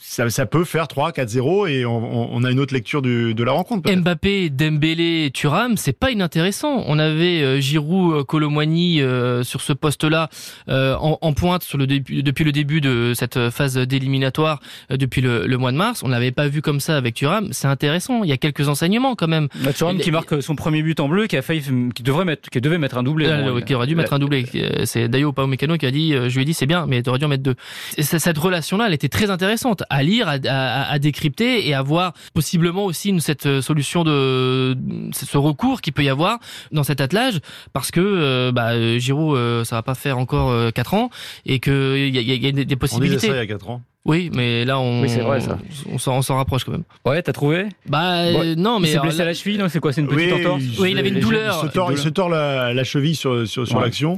ça, 0.00 0.28
ça, 0.28 0.46
peut 0.46 0.64
faire 0.64 0.86
3-4-0 0.86 1.68
et 1.68 1.86
on, 1.86 2.34
on, 2.34 2.42
a 2.42 2.50
une 2.50 2.58
autre 2.58 2.74
lecture 2.74 3.02
du, 3.02 3.34
de 3.34 3.44
la 3.44 3.52
rencontre. 3.52 3.88
Mbappé, 3.88 4.50
Dembélé, 4.50 5.30
Thuram, 5.32 5.76
c'est 5.76 5.92
pas 5.96 6.10
inintéressant. 6.10 6.82
On 6.88 6.98
avait 6.98 7.60
Giroud, 7.60 8.26
Colomwani 8.26 9.00
sur 9.44 9.60
ce 9.60 9.72
poste-là 9.72 10.28
en, 10.66 11.18
en 11.20 11.35
pointe 11.36 11.62
sur 11.62 11.78
le 11.78 11.86
début, 11.86 12.22
depuis 12.22 12.44
le 12.44 12.50
début 12.50 12.80
de 12.80 13.12
cette 13.14 13.50
phase 13.50 13.76
d'éliminatoire 13.76 14.60
euh, 14.90 14.96
depuis 14.96 15.20
le, 15.20 15.46
le, 15.46 15.58
mois 15.58 15.72
de 15.72 15.76
mars. 15.76 16.02
On 16.02 16.08
l'avait 16.08 16.32
pas 16.32 16.48
vu 16.48 16.62
comme 16.62 16.80
ça 16.80 16.96
avec 16.96 17.14
Thuram. 17.14 17.48
C'est 17.52 17.68
intéressant. 17.68 18.24
Il 18.24 18.30
y 18.30 18.32
a 18.32 18.36
quelques 18.36 18.68
enseignements 18.68 19.14
quand 19.14 19.28
même. 19.28 19.48
Bah, 19.62 19.72
Thuram 19.72 19.98
qui 19.98 20.10
marque 20.10 20.42
son 20.42 20.56
premier 20.56 20.82
but 20.82 20.98
en 21.00 21.08
bleu, 21.08 21.26
qui 21.26 21.36
a 21.36 21.42
failli, 21.42 21.62
qui 21.94 22.02
devrait 22.02 22.24
mettre, 22.24 22.48
qui 22.50 22.60
devait 22.60 22.78
mettre 22.78 22.98
un 22.98 23.02
doublé. 23.02 23.26
Euh, 23.26 23.60
qui 23.60 23.74
aurait 23.74 23.86
dû 23.86 23.94
mettre 23.94 24.12
un 24.12 24.18
doublé. 24.18 24.46
C'est 24.84 25.08
Dayo 25.08 25.34
Mécano 25.46 25.76
qui 25.76 25.86
a 25.86 25.90
dit, 25.90 26.14
euh, 26.14 26.28
je 26.28 26.34
lui 26.34 26.42
ai 26.42 26.44
dit 26.44 26.54
c'est 26.54 26.66
bien, 26.66 26.86
mais 26.86 27.02
tu 27.02 27.10
aurais 27.10 27.18
dû 27.18 27.24
en 27.24 27.28
mettre 27.28 27.42
deux. 27.42 27.56
cette 27.98 28.38
relation-là, 28.38 28.86
elle 28.86 28.94
était 28.94 29.08
très 29.08 29.30
intéressante 29.30 29.82
à 29.90 30.02
lire, 30.02 30.28
à, 30.28 30.36
à, 30.46 30.90
à, 30.90 30.98
décrypter 30.98 31.68
et 31.68 31.74
à 31.74 31.82
voir 31.82 32.14
possiblement 32.34 32.84
aussi 32.84 33.10
une, 33.10 33.20
cette 33.20 33.60
solution 33.60 34.04
de 34.04 34.76
ce 35.12 35.36
recours 35.36 35.80
qui 35.80 35.92
peut 35.92 36.02
y 36.02 36.08
avoir 36.08 36.38
dans 36.72 36.82
cet 36.82 37.00
attelage 37.00 37.40
parce 37.72 37.90
que 37.90 38.50
bah, 38.50 38.98
Giroud, 38.98 39.64
ça 39.64 39.76
va 39.76 39.82
pas 39.82 39.94
faire 39.94 40.18
encore 40.18 40.72
quatre 40.72 40.94
ans 40.94 41.10
et 41.44 41.60
qu'il 41.60 42.08
y 42.08 42.18
a, 42.18 42.20
y 42.20 42.46
a 42.46 42.52
des, 42.52 42.76
possibilités. 42.76 43.28
On 43.28 43.32
ça 43.32 43.36
il 43.36 43.36
y 43.36 43.40
a 43.40 43.46
4 43.46 43.70
ans. 43.70 43.82
Oui, 44.04 44.30
mais 44.32 44.64
là 44.64 44.78
on, 44.78 45.02
oui, 45.02 45.08
vrai, 45.18 45.40
ça. 45.40 45.58
on, 45.90 45.98
s'en 45.98 46.36
rapproche 46.36 46.62
quand 46.64 46.70
même. 46.70 46.84
Ouais, 47.04 47.20
t'as 47.22 47.32
trouvé? 47.32 47.66
Bah 47.88 48.20
euh, 48.20 48.54
non, 48.54 48.78
mais 48.78 48.88
il 48.88 48.92
s'est 48.92 49.00
blessé 49.00 49.20
à 49.20 49.24
la 49.24 49.34
cheville, 49.34 49.60
C'est 49.68 49.80
quoi 49.80 49.92
C'est 49.92 50.00
une 50.00 50.06
petite 50.06 50.32
entorse? 50.32 50.62
Oui, 50.78 50.92
il 50.92 50.98
avait 50.98 51.08
une 51.08 51.18
douleur. 51.18 51.60
Il 51.64 51.66
se 51.66 51.72
tord, 51.72 51.90
il 51.90 51.98
se 51.98 52.08
tord 52.08 52.28
la, 52.28 52.72
la, 52.72 52.84
cheville 52.84 53.16
sur 53.16 53.48
sur, 53.48 53.66
sur 53.66 53.80
l'action, 53.80 54.16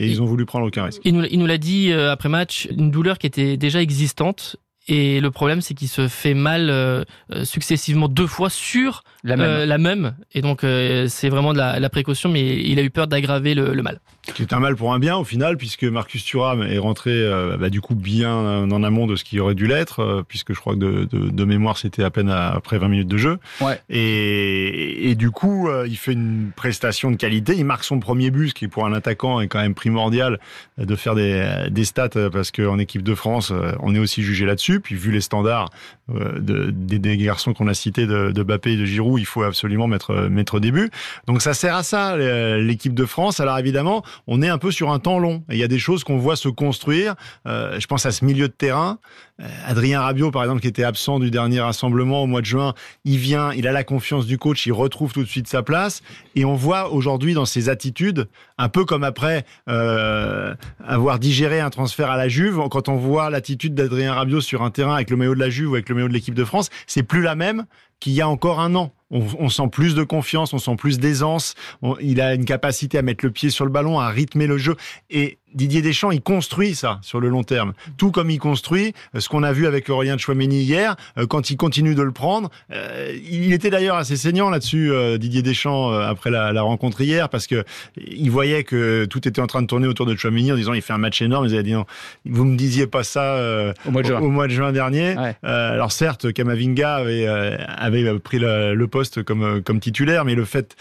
et 0.00 0.06
ils 0.06 0.20
ont 0.20 0.26
voulu 0.26 0.44
prendre 0.44 0.66
aucun 0.66 0.84
risque. 0.84 1.00
Il 1.04 1.14
nous, 1.14 1.24
il 1.30 1.38
nous 1.38 1.46
l'a 1.46 1.58
dit 1.58 1.92
euh, 1.92 2.10
après 2.10 2.28
match, 2.28 2.66
une 2.76 2.90
douleur 2.90 3.18
qui 3.18 3.28
était 3.28 3.56
déjà 3.56 3.80
existante 3.80 4.56
et 4.88 5.20
le 5.20 5.30
problème, 5.30 5.60
c'est 5.60 5.74
qu'il 5.74 5.88
se 5.88 6.08
fait 6.08 6.32
mal 6.32 6.70
euh, 6.70 7.04
successivement 7.44 8.08
deux 8.08 8.26
fois 8.26 8.48
sur 8.48 9.04
la 9.24 9.36
même. 9.36 9.50
Euh, 9.50 9.66
la 9.66 9.78
même. 9.78 10.14
Et 10.32 10.40
donc, 10.42 10.60
c'est 10.62 11.28
vraiment 11.28 11.52
de 11.52 11.58
la, 11.58 11.80
la, 11.80 11.90
précaution, 11.90 12.28
mais 12.28 12.56
il 12.56 12.78
a 12.78 12.82
eu 12.82 12.90
peur 12.90 13.06
d'aggraver 13.06 13.54
le, 13.54 13.74
le, 13.74 13.82
mal. 13.82 14.00
Qui 14.34 14.42
est 14.42 14.52
un 14.52 14.60
mal 14.60 14.76
pour 14.76 14.92
un 14.92 14.98
bien 14.98 15.16
au 15.16 15.24
final, 15.24 15.56
puisque 15.56 15.84
Marcus 15.84 16.24
Thuram 16.24 16.62
est 16.62 16.78
rentré 16.78 17.26
bah, 17.58 17.70
du 17.70 17.80
coup 17.80 17.94
bien 17.94 18.34
en 18.34 18.82
amont 18.82 19.06
de 19.06 19.16
ce 19.16 19.24
qui 19.24 19.40
aurait 19.40 19.54
dû 19.54 19.66
l'être, 19.66 20.24
puisque 20.28 20.52
je 20.52 20.60
crois 20.60 20.74
que 20.74 20.78
de, 20.78 21.04
de, 21.10 21.30
de 21.30 21.44
mémoire, 21.44 21.78
c'était 21.78 22.04
à 22.04 22.10
peine 22.10 22.28
après 22.28 22.78
20 22.78 22.88
minutes 22.88 23.08
de 23.08 23.16
jeu. 23.16 23.38
Ouais. 23.62 23.80
Et, 23.88 25.10
et 25.10 25.14
du 25.14 25.30
coup, 25.30 25.70
il 25.86 25.96
fait 25.96 26.12
une 26.12 26.50
prestation 26.54 27.10
de 27.10 27.16
qualité. 27.16 27.54
Il 27.56 27.64
marque 27.64 27.84
son 27.84 28.00
premier 28.00 28.30
but, 28.30 28.50
ce 28.50 28.54
qui 28.54 28.68
pour 28.68 28.84
un 28.84 28.92
attaquant 28.92 29.40
est 29.40 29.48
quand 29.48 29.60
même 29.60 29.74
primordial 29.74 30.38
de 30.76 30.94
faire 30.94 31.14
des, 31.14 31.68
des 31.70 31.84
stats, 31.84 32.30
parce 32.30 32.50
qu'en 32.50 32.78
équipe 32.78 33.02
de 33.02 33.14
France, 33.14 33.52
on 33.80 33.94
est 33.94 33.98
aussi 33.98 34.22
jugé 34.22 34.44
là-dessus. 34.44 34.80
Puis 34.80 34.94
vu 34.94 35.10
les 35.10 35.22
standards 35.22 35.70
euh, 36.14 36.38
de, 36.38 36.70
des, 36.70 37.16
garçons 37.18 37.52
qu'on 37.52 37.68
a 37.68 37.74
cités 37.74 38.06
de, 38.06 38.30
de 38.30 38.42
Bappé 38.42 38.72
et 38.72 38.76
de 38.76 38.84
Giroud, 38.86 39.17
il 39.18 39.26
faut 39.26 39.42
absolument 39.42 39.86
mettre, 39.86 40.28
mettre 40.28 40.60
des 40.60 40.70
buts. 40.70 40.90
Donc 41.26 41.42
ça 41.42 41.54
sert 41.54 41.74
à 41.74 41.82
ça, 41.82 42.16
l'équipe 42.16 42.94
de 42.94 43.04
France. 43.04 43.40
Alors 43.40 43.58
évidemment, 43.58 44.02
on 44.26 44.42
est 44.42 44.48
un 44.48 44.58
peu 44.58 44.70
sur 44.70 44.90
un 44.90 44.98
temps 44.98 45.18
long. 45.18 45.42
il 45.50 45.58
y 45.58 45.62
a 45.62 45.68
des 45.68 45.78
choses 45.78 46.04
qu'on 46.04 46.18
voit 46.18 46.36
se 46.36 46.48
construire. 46.48 47.14
Euh, 47.46 47.78
je 47.80 47.86
pense 47.86 48.06
à 48.06 48.12
ce 48.12 48.24
milieu 48.24 48.48
de 48.48 48.52
terrain. 48.52 48.98
Euh, 49.40 49.46
Adrien 49.66 50.00
Rabiot, 50.00 50.30
par 50.30 50.42
exemple, 50.42 50.60
qui 50.60 50.68
était 50.68 50.84
absent 50.84 51.18
du 51.18 51.30
dernier 51.30 51.60
rassemblement 51.60 52.22
au 52.22 52.26
mois 52.26 52.40
de 52.40 52.46
juin, 52.46 52.74
il 53.04 53.18
vient, 53.18 53.52
il 53.52 53.66
a 53.68 53.72
la 53.72 53.84
confiance 53.84 54.26
du 54.26 54.38
coach, 54.38 54.66
il 54.66 54.72
retrouve 54.72 55.12
tout 55.12 55.22
de 55.22 55.28
suite 55.28 55.48
sa 55.48 55.62
place. 55.62 56.02
Et 56.34 56.44
on 56.44 56.54
voit 56.54 56.92
aujourd'hui 56.92 57.34
dans 57.34 57.44
ses 57.44 57.68
attitudes, 57.68 58.28
un 58.58 58.68
peu 58.68 58.84
comme 58.84 59.04
après 59.04 59.44
euh, 59.68 60.54
avoir 60.84 61.18
digéré 61.18 61.60
un 61.60 61.70
transfert 61.70 62.10
à 62.10 62.16
la 62.16 62.28
Juve, 62.28 62.60
quand 62.70 62.88
on 62.88 62.96
voit 62.96 63.30
l'attitude 63.30 63.74
d'Adrien 63.74 64.14
Rabiot 64.14 64.40
sur 64.40 64.62
un 64.62 64.70
terrain 64.70 64.94
avec 64.94 65.10
le 65.10 65.16
maillot 65.16 65.34
de 65.34 65.40
la 65.40 65.50
Juve 65.50 65.70
ou 65.70 65.74
avec 65.74 65.88
le 65.88 65.94
maillot 65.94 66.08
de 66.08 66.12
l'équipe 66.12 66.34
de 66.34 66.44
France, 66.44 66.70
c'est 66.86 67.02
plus 67.02 67.22
la 67.22 67.34
même 67.34 67.64
qu'il 68.00 68.12
y 68.12 68.20
a 68.20 68.28
encore 68.28 68.60
un 68.60 68.74
an. 68.74 68.92
On, 69.10 69.24
on, 69.38 69.48
sent 69.48 69.68
plus 69.70 69.94
de 69.94 70.02
confiance, 70.02 70.52
on 70.52 70.58
sent 70.58 70.76
plus 70.76 70.98
d'aisance. 70.98 71.54
Il 72.00 72.20
a 72.20 72.34
une 72.34 72.44
capacité 72.44 72.98
à 72.98 73.02
mettre 73.02 73.24
le 73.24 73.30
pied 73.30 73.50
sur 73.50 73.64
le 73.64 73.70
ballon, 73.70 73.98
à 73.98 74.08
rythmer 74.08 74.46
le 74.46 74.58
jeu. 74.58 74.76
Et 75.10 75.38
Didier 75.54 75.80
Deschamps, 75.80 76.10
il 76.10 76.20
construit 76.20 76.74
ça 76.74 76.98
sur 77.02 77.20
le 77.20 77.28
long 77.28 77.42
terme. 77.42 77.72
Tout 77.96 78.10
comme 78.10 78.30
il 78.30 78.38
construit 78.38 78.92
euh, 79.14 79.20
ce 79.20 79.28
qu'on 79.28 79.42
a 79.42 79.52
vu 79.52 79.66
avec 79.66 79.88
Aurélien 79.88 80.18
Chouameni 80.18 80.62
hier, 80.62 80.96
euh, 81.16 81.26
quand 81.26 81.50
il 81.50 81.56
continue 81.56 81.94
de 81.94 82.02
le 82.02 82.12
prendre. 82.12 82.50
Euh, 82.70 83.16
il 83.30 83.52
était 83.52 83.70
d'ailleurs 83.70 83.96
assez 83.96 84.16
saignant 84.16 84.50
là-dessus, 84.50 84.92
Didier 85.18 85.42
Deschamps, 85.42 85.92
après 85.92 86.30
la, 86.30 86.52
la, 86.52 86.62
rencontre 86.62 87.00
hier, 87.00 87.28
parce 87.28 87.46
que 87.46 87.64
il 87.96 88.30
voyait 88.30 88.64
que 88.64 89.06
tout 89.06 89.26
était 89.26 89.40
en 89.40 89.46
train 89.46 89.62
de 89.62 89.66
tourner 89.66 89.86
autour 89.86 90.06
de 90.06 90.14
Chouameni 90.14 90.52
en 90.52 90.56
disant 90.56 90.74
il 90.74 90.82
fait 90.82 90.92
un 90.92 90.98
match 90.98 91.22
énorme. 91.22 91.46
Il 91.46 91.56
a 91.56 91.62
dit 91.62 91.72
non, 91.72 91.86
vous 92.26 92.44
me 92.44 92.56
disiez 92.56 92.86
pas 92.86 93.04
ça 93.04 93.72
au, 93.86 93.90
mois 93.90 94.02
de 94.02 94.06
juin, 94.06 94.20
au, 94.20 94.28
mois 94.28 94.46
de 94.46 94.52
juin 94.52 94.72
dernier. 94.72 95.16
alors 95.42 95.92
certes, 95.92 96.32
Kamavinga 96.32 96.96
avait, 96.96 97.26
avait 97.26 98.18
pris 98.18 98.38
le, 98.38 98.74
le 98.74 98.88
poste 98.88 98.97
comme, 99.24 99.62
comme 99.62 99.80
titulaire, 99.80 100.24
mais 100.24 100.34
le 100.34 100.44
fait 100.44 100.76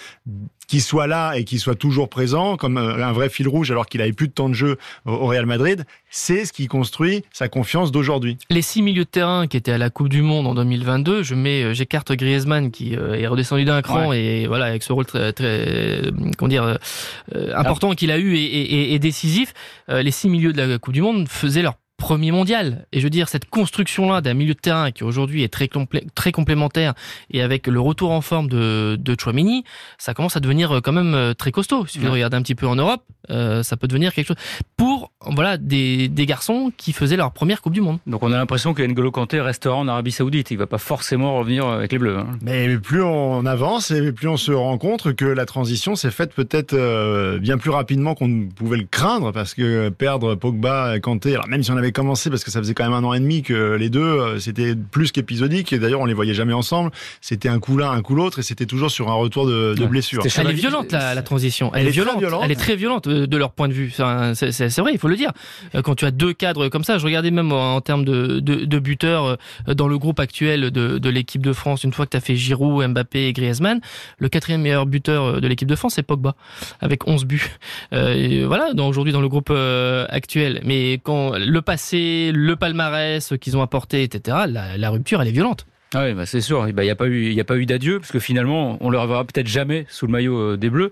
qu'il 0.67 0.81
soit 0.81 1.07
là 1.07 1.33
et 1.33 1.43
qu'il 1.43 1.59
soit 1.59 1.75
toujours 1.75 2.09
présent 2.09 2.57
comme 2.57 2.77
euh, 2.77 3.05
un 3.05 3.13
vrai 3.13 3.29
fil 3.29 3.47
rouge 3.47 3.71
alors 3.71 3.87
qu'il 3.87 4.01
avait 4.01 4.13
plus 4.13 4.27
de 4.27 4.33
temps 4.33 4.49
de 4.49 4.53
jeu 4.53 4.77
au 5.05 5.25
Real 5.27 5.45
Madrid, 5.45 5.85
c'est 6.09 6.45
ce 6.45 6.53
qui 6.53 6.67
construit 6.67 7.23
sa 7.31 7.47
confiance 7.47 7.91
d'aujourd'hui. 7.91 8.37
Les 8.49 8.61
six 8.61 8.81
milieux 8.81 9.05
de 9.05 9.09
terrain 9.09 9.47
qui 9.47 9.57
étaient 9.57 9.71
à 9.71 9.77
la 9.77 9.89
Coupe 9.89 10.09
du 10.09 10.21
Monde 10.21 10.45
en 10.45 10.55
2022, 10.55 11.23
je 11.23 11.35
mets 11.35 11.63
euh, 11.63 11.73
j'écarte 11.73 12.11
Griezmann 12.11 12.71
qui 12.71 12.95
euh, 12.95 13.15
est 13.15 13.27
redescendu 13.27 13.65
d'un 13.65 13.81
cran 13.81 14.11
et 14.11 14.45
voilà 14.47 14.65
avec 14.65 14.83
ce 14.83 14.91
rôle 14.91 15.05
très, 15.05 15.31
très 15.33 16.01
comment 16.37 16.49
dire 16.49 16.77
important 17.55 17.93
qu'il 17.93 18.11
a 18.11 18.17
eu 18.17 18.35
et, 18.35 18.43
et, 18.43 18.93
et 18.93 18.99
décisif. 18.99 19.53
les 19.87 20.11
six 20.11 20.29
milieux 20.29 20.53
de 20.53 20.61
la 20.61 20.77
Coupe 20.77 20.93
du 20.93 21.01
Monde 21.01 21.27
faisaient 21.29 21.61
leur 21.61 21.75
premier 21.97 22.31
mondial. 22.31 22.85
Et 22.93 22.99
je 22.99 23.03
veux 23.03 23.09
dire, 23.09 23.27
cette 23.27 23.49
construction-là 23.49 24.21
d'un 24.21 24.35
milieu 24.35 24.53
de 24.53 24.59
terrain 24.59 24.91
qui 24.91 25.03
aujourd'hui 25.03 25.43
est 25.43 25.49
très, 25.49 25.67
très 26.15 26.31
complémentaire 26.31 26.93
et 27.31 27.41
avec 27.41 27.67
le 27.67 27.79
retour 27.79 28.11
en 28.11 28.21
forme 28.21 28.47
de, 28.47 28.95
de 28.99 29.15
Chouamini, 29.19 29.63
ça 29.97 30.13
commence 30.13 30.37
à 30.37 30.39
devenir 30.39 30.71
euh, 30.71 30.81
quand 30.81 30.93
même 30.93 31.15
euh, 31.15 31.33
très 31.33 31.51
costaud. 31.51 31.85
Si 31.87 31.99
vous 31.99 32.11
regardez 32.11 32.37
un 32.37 32.41
petit 32.43 32.55
peu 32.55 32.67
en 32.67 32.75
Europe, 32.75 33.03
euh, 33.29 33.63
ça 33.63 33.75
peut 33.75 33.87
devenir 33.87 34.13
quelque 34.13 34.27
chose 34.27 34.37
pour 34.77 35.11
voilà 35.25 35.57
des, 35.57 36.07
des 36.07 36.25
garçons 36.25 36.71
qui 36.77 36.93
faisaient 36.93 37.17
leur 37.17 37.31
première 37.31 37.61
Coupe 37.61 37.73
du 37.73 37.81
Monde. 37.81 37.97
Donc 38.05 38.23
on 38.23 38.31
a 38.31 38.37
l'impression 38.37 38.73
que 38.73 38.83
N'Golo 38.83 39.11
Kanté 39.11 39.41
restera 39.41 39.75
en 39.75 39.87
Arabie 39.87 40.11
Saoudite. 40.11 40.51
Il 40.51 40.57
va 40.57 40.67
pas 40.67 40.77
forcément 40.77 41.37
revenir 41.37 41.65
avec 41.65 41.91
les 41.91 41.97
Bleus. 41.97 42.19
Hein. 42.19 42.37
Mais 42.41 42.77
plus 42.77 43.01
on 43.01 43.45
avance 43.45 43.91
et 43.91 44.11
plus 44.11 44.27
on 44.27 44.37
se 44.37 44.51
rend 44.51 44.77
compte 44.77 45.13
que 45.13 45.25
la 45.25 45.45
transition 45.45 45.95
s'est 45.95 46.11
faite 46.11 46.33
peut-être 46.33 46.75
bien 47.39 47.57
plus 47.57 47.71
rapidement 47.71 48.13
qu'on 48.13 48.47
pouvait 48.55 48.77
le 48.77 48.87
craindre 48.89 49.31
parce 49.31 49.55
que 49.55 49.89
perdre 49.89 50.35
Pogba 50.35 50.95
et 50.95 51.01
Kanté, 51.01 51.33
alors 51.33 51.47
même 51.47 51.63
si 51.63 51.71
on 51.71 51.77
avait 51.77 51.86
avait 51.87 51.91
commencé 51.91 52.29
parce 52.29 52.43
que 52.43 52.51
ça 52.51 52.59
faisait 52.59 52.73
quand 52.73 52.83
même 52.83 52.93
un 52.93 53.03
an 53.03 53.13
et 53.13 53.19
demi 53.19 53.41
que 53.41 53.75
les 53.75 53.89
deux, 53.89 54.39
c'était 54.39 54.75
plus 54.75 55.11
qu'épisodique. 55.11 55.73
Et 55.73 55.79
d'ailleurs, 55.79 56.01
on 56.01 56.05
les 56.05 56.13
voyait 56.13 56.33
jamais 56.33 56.53
ensemble. 56.53 56.91
C'était 57.21 57.49
un 57.49 57.59
coup 57.59 57.77
l'un, 57.77 57.91
un 57.91 58.01
coup 58.01 58.15
l'autre, 58.15 58.39
et 58.39 58.43
c'était 58.43 58.65
toujours 58.65 58.91
sur 58.91 59.09
un 59.09 59.13
retour 59.13 59.47
de, 59.47 59.73
de 59.73 59.85
blessure. 59.85 60.23
Elle 60.37 60.49
est 60.49 60.53
violente 60.53 60.91
la, 60.91 61.21
transition. 61.21 61.71
Elle, 61.73 61.87
est, 61.87 61.91
violente. 61.91 62.23
Elle 62.43 62.51
est 62.51 62.55
très 62.55 62.75
violente 62.75 63.07
de 63.07 63.37
leur 63.37 63.51
point 63.51 63.67
de 63.67 63.73
vue. 63.73 63.93
c'est 64.33 64.77
vrai, 64.79 64.91
il 64.93 64.99
faut 64.99 65.07
le 65.07 65.15
dire. 65.15 65.31
Quand 65.83 65.95
tu 65.95 66.05
as 66.05 66.11
deux 66.11 66.33
cadres 66.33 66.67
comme 66.69 66.83
ça, 66.83 66.97
je 66.97 67.05
regardais 67.05 67.31
même 67.31 67.51
en 67.51 67.81
termes 67.81 68.05
de, 68.05 68.39
de, 68.39 68.65
de 68.65 68.79
buteurs 68.79 69.37
dans 69.67 69.87
le 69.87 69.97
groupe 69.97 70.19
actuel 70.19 70.71
de, 70.71 70.97
de 70.97 71.09
l'équipe 71.09 71.41
de 71.41 71.53
France. 71.53 71.83
Une 71.83 71.93
fois 71.93 72.05
que 72.05 72.11
tu 72.11 72.17
as 72.17 72.21
fait 72.21 72.35
Giroud, 72.35 72.85
Mbappé 72.87 73.27
et 73.27 73.33
Griezmann, 73.33 73.79
le 74.19 74.29
quatrième 74.29 74.61
meilleur 74.61 74.85
buteur 74.85 75.41
de 75.41 75.47
l'équipe 75.47 75.67
de 75.67 75.75
France, 75.75 75.93
c'est 75.95 76.03
Pogba, 76.03 76.35
avec 76.81 77.07
11 77.07 77.25
buts. 77.25 77.57
Euh, 77.93 78.45
voilà, 78.47 78.71
aujourd'hui 78.77 79.13
dans 79.13 79.21
le 79.21 79.29
groupe 79.29 79.49
euh, 79.49 80.05
actuel. 80.09 80.61
Mais 80.63 80.99
quand 81.03 81.37
le 81.37 81.61
passé, 81.61 81.76
le 81.93 82.55
palmarès 82.55 83.33
qu'ils 83.39 83.57
ont 83.57 83.61
apporté, 83.61 84.03
etc., 84.03 84.37
la, 84.47 84.89
rupture, 84.89 85.21
elle 85.21 85.27
est 85.27 85.31
violente. 85.31 85.65
Ah 85.93 86.03
oui, 86.03 86.13
bah 86.13 86.25
c'est 86.25 86.41
sûr. 86.41 86.67
Il 86.67 86.73
bah, 86.73 86.83
n'y 86.83 86.89
a 86.89 86.95
pas 86.95 87.07
eu, 87.07 87.27
il 87.27 87.33
y 87.33 87.39
a 87.39 87.45
pas 87.45 87.55
eu 87.55 87.65
d'adieu 87.65 87.99
parce 87.99 88.11
que 88.11 88.19
finalement, 88.19 88.77
on 88.81 88.89
le 88.89 88.99
reverra 88.99 89.23
peut-être 89.23 89.47
jamais 89.47 89.85
sous 89.87 90.05
le 90.05 90.11
maillot 90.11 90.37
euh, 90.37 90.57
des 90.57 90.69
Bleus. 90.69 90.91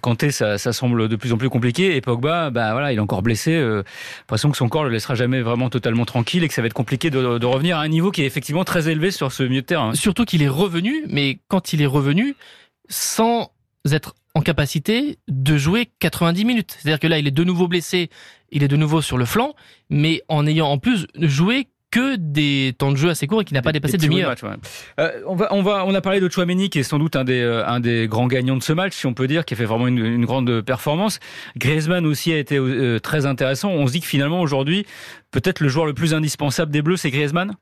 Kanté, 0.00 0.30
ça, 0.30 0.56
ça 0.56 0.72
semble 0.72 1.08
de 1.08 1.16
plus 1.16 1.32
en 1.32 1.36
plus 1.36 1.50
compliqué. 1.50 1.96
Et 1.96 2.00
Pogba, 2.00 2.50
bah 2.50 2.70
voilà, 2.70 2.92
il 2.92 2.96
est 2.96 3.00
encore 3.00 3.22
blessé. 3.22 3.54
Euh, 3.54 3.82
l'impression 4.20 4.52
que 4.52 4.56
son 4.56 4.68
corps 4.68 4.84
le 4.84 4.90
laissera 4.90 5.16
jamais 5.16 5.42
vraiment 5.42 5.68
totalement 5.68 6.04
tranquille 6.04 6.44
et 6.44 6.48
que 6.48 6.54
ça 6.54 6.62
va 6.62 6.66
être 6.66 6.74
compliqué 6.74 7.10
de, 7.10 7.38
de 7.38 7.46
revenir 7.46 7.78
à 7.78 7.80
un 7.80 7.88
niveau 7.88 8.12
qui 8.12 8.22
est 8.22 8.26
effectivement 8.26 8.62
très 8.62 8.88
élevé 8.88 9.10
sur 9.10 9.32
ce 9.32 9.42
milieu 9.42 9.62
de 9.62 9.66
terrain. 9.66 9.94
Surtout 9.94 10.24
qu'il 10.24 10.42
est 10.42 10.48
revenu, 10.48 11.02
mais 11.08 11.40
quand 11.48 11.72
il 11.72 11.82
est 11.82 11.86
revenu, 11.86 12.36
sans 12.88 13.50
être 13.94 14.14
en 14.34 14.42
capacité 14.42 15.18
de 15.28 15.56
jouer 15.56 15.90
90 16.00 16.44
minutes. 16.44 16.76
C'est-à-dire 16.78 17.00
que 17.00 17.06
là, 17.06 17.18
il 17.18 17.26
est 17.26 17.32
de 17.32 17.44
nouveau 17.44 17.68
blessé, 17.68 18.10
il 18.50 18.62
est 18.62 18.68
de 18.68 18.76
nouveau 18.76 19.00
sur 19.00 19.18
le 19.18 19.24
flanc, 19.24 19.54
mais 19.90 20.22
en 20.28 20.46
ayant 20.46 20.68
en 20.68 20.78
plus 20.78 21.06
joué 21.18 21.68
que 21.90 22.16
des 22.16 22.74
temps 22.76 22.90
de 22.90 22.96
jeu 22.96 23.08
assez 23.10 23.26
courts 23.26 23.42
et 23.42 23.44
qui 23.44 23.54
n'a 23.54 23.62
pas 23.62 23.72
dépassé 23.72 23.96
demi-heure. 23.96 24.34
Euh, 25.00 25.22
on, 25.26 25.34
va, 25.34 25.48
on, 25.52 25.62
va, 25.62 25.86
on 25.86 25.94
a 25.94 26.00
parlé 26.00 26.20
de 26.20 26.28
Chouameni 26.28 26.68
qui 26.68 26.80
est 26.80 26.82
sans 26.82 26.98
doute 26.98 27.16
un 27.16 27.24
des, 27.24 27.40
euh, 27.40 27.66
un 27.66 27.80
des 27.80 28.08
grands 28.08 28.26
gagnants 28.26 28.56
de 28.56 28.62
ce 28.62 28.72
match, 28.72 28.94
si 28.94 29.06
on 29.06 29.14
peut 29.14 29.26
dire, 29.26 29.44
qui 29.44 29.54
a 29.54 29.56
fait 29.56 29.64
vraiment 29.64 29.86
une, 29.86 30.04
une 30.04 30.24
grande 30.26 30.60
performance. 30.62 31.20
Griezmann 31.56 32.04
aussi 32.04 32.32
a 32.32 32.38
été 32.38 32.58
euh, 32.58 32.98
très 32.98 33.24
intéressant. 33.24 33.70
On 33.70 33.86
se 33.86 33.92
dit 33.92 34.00
que 34.00 34.06
finalement 34.06 34.40
aujourd'hui, 34.40 34.84
peut-être 35.30 35.60
le 35.60 35.68
joueur 35.68 35.86
le 35.86 35.94
plus 35.94 36.12
indispensable 36.12 36.72
des 36.72 36.82
Bleus, 36.82 36.96
c'est 36.98 37.10
Griezmann? 37.10 37.54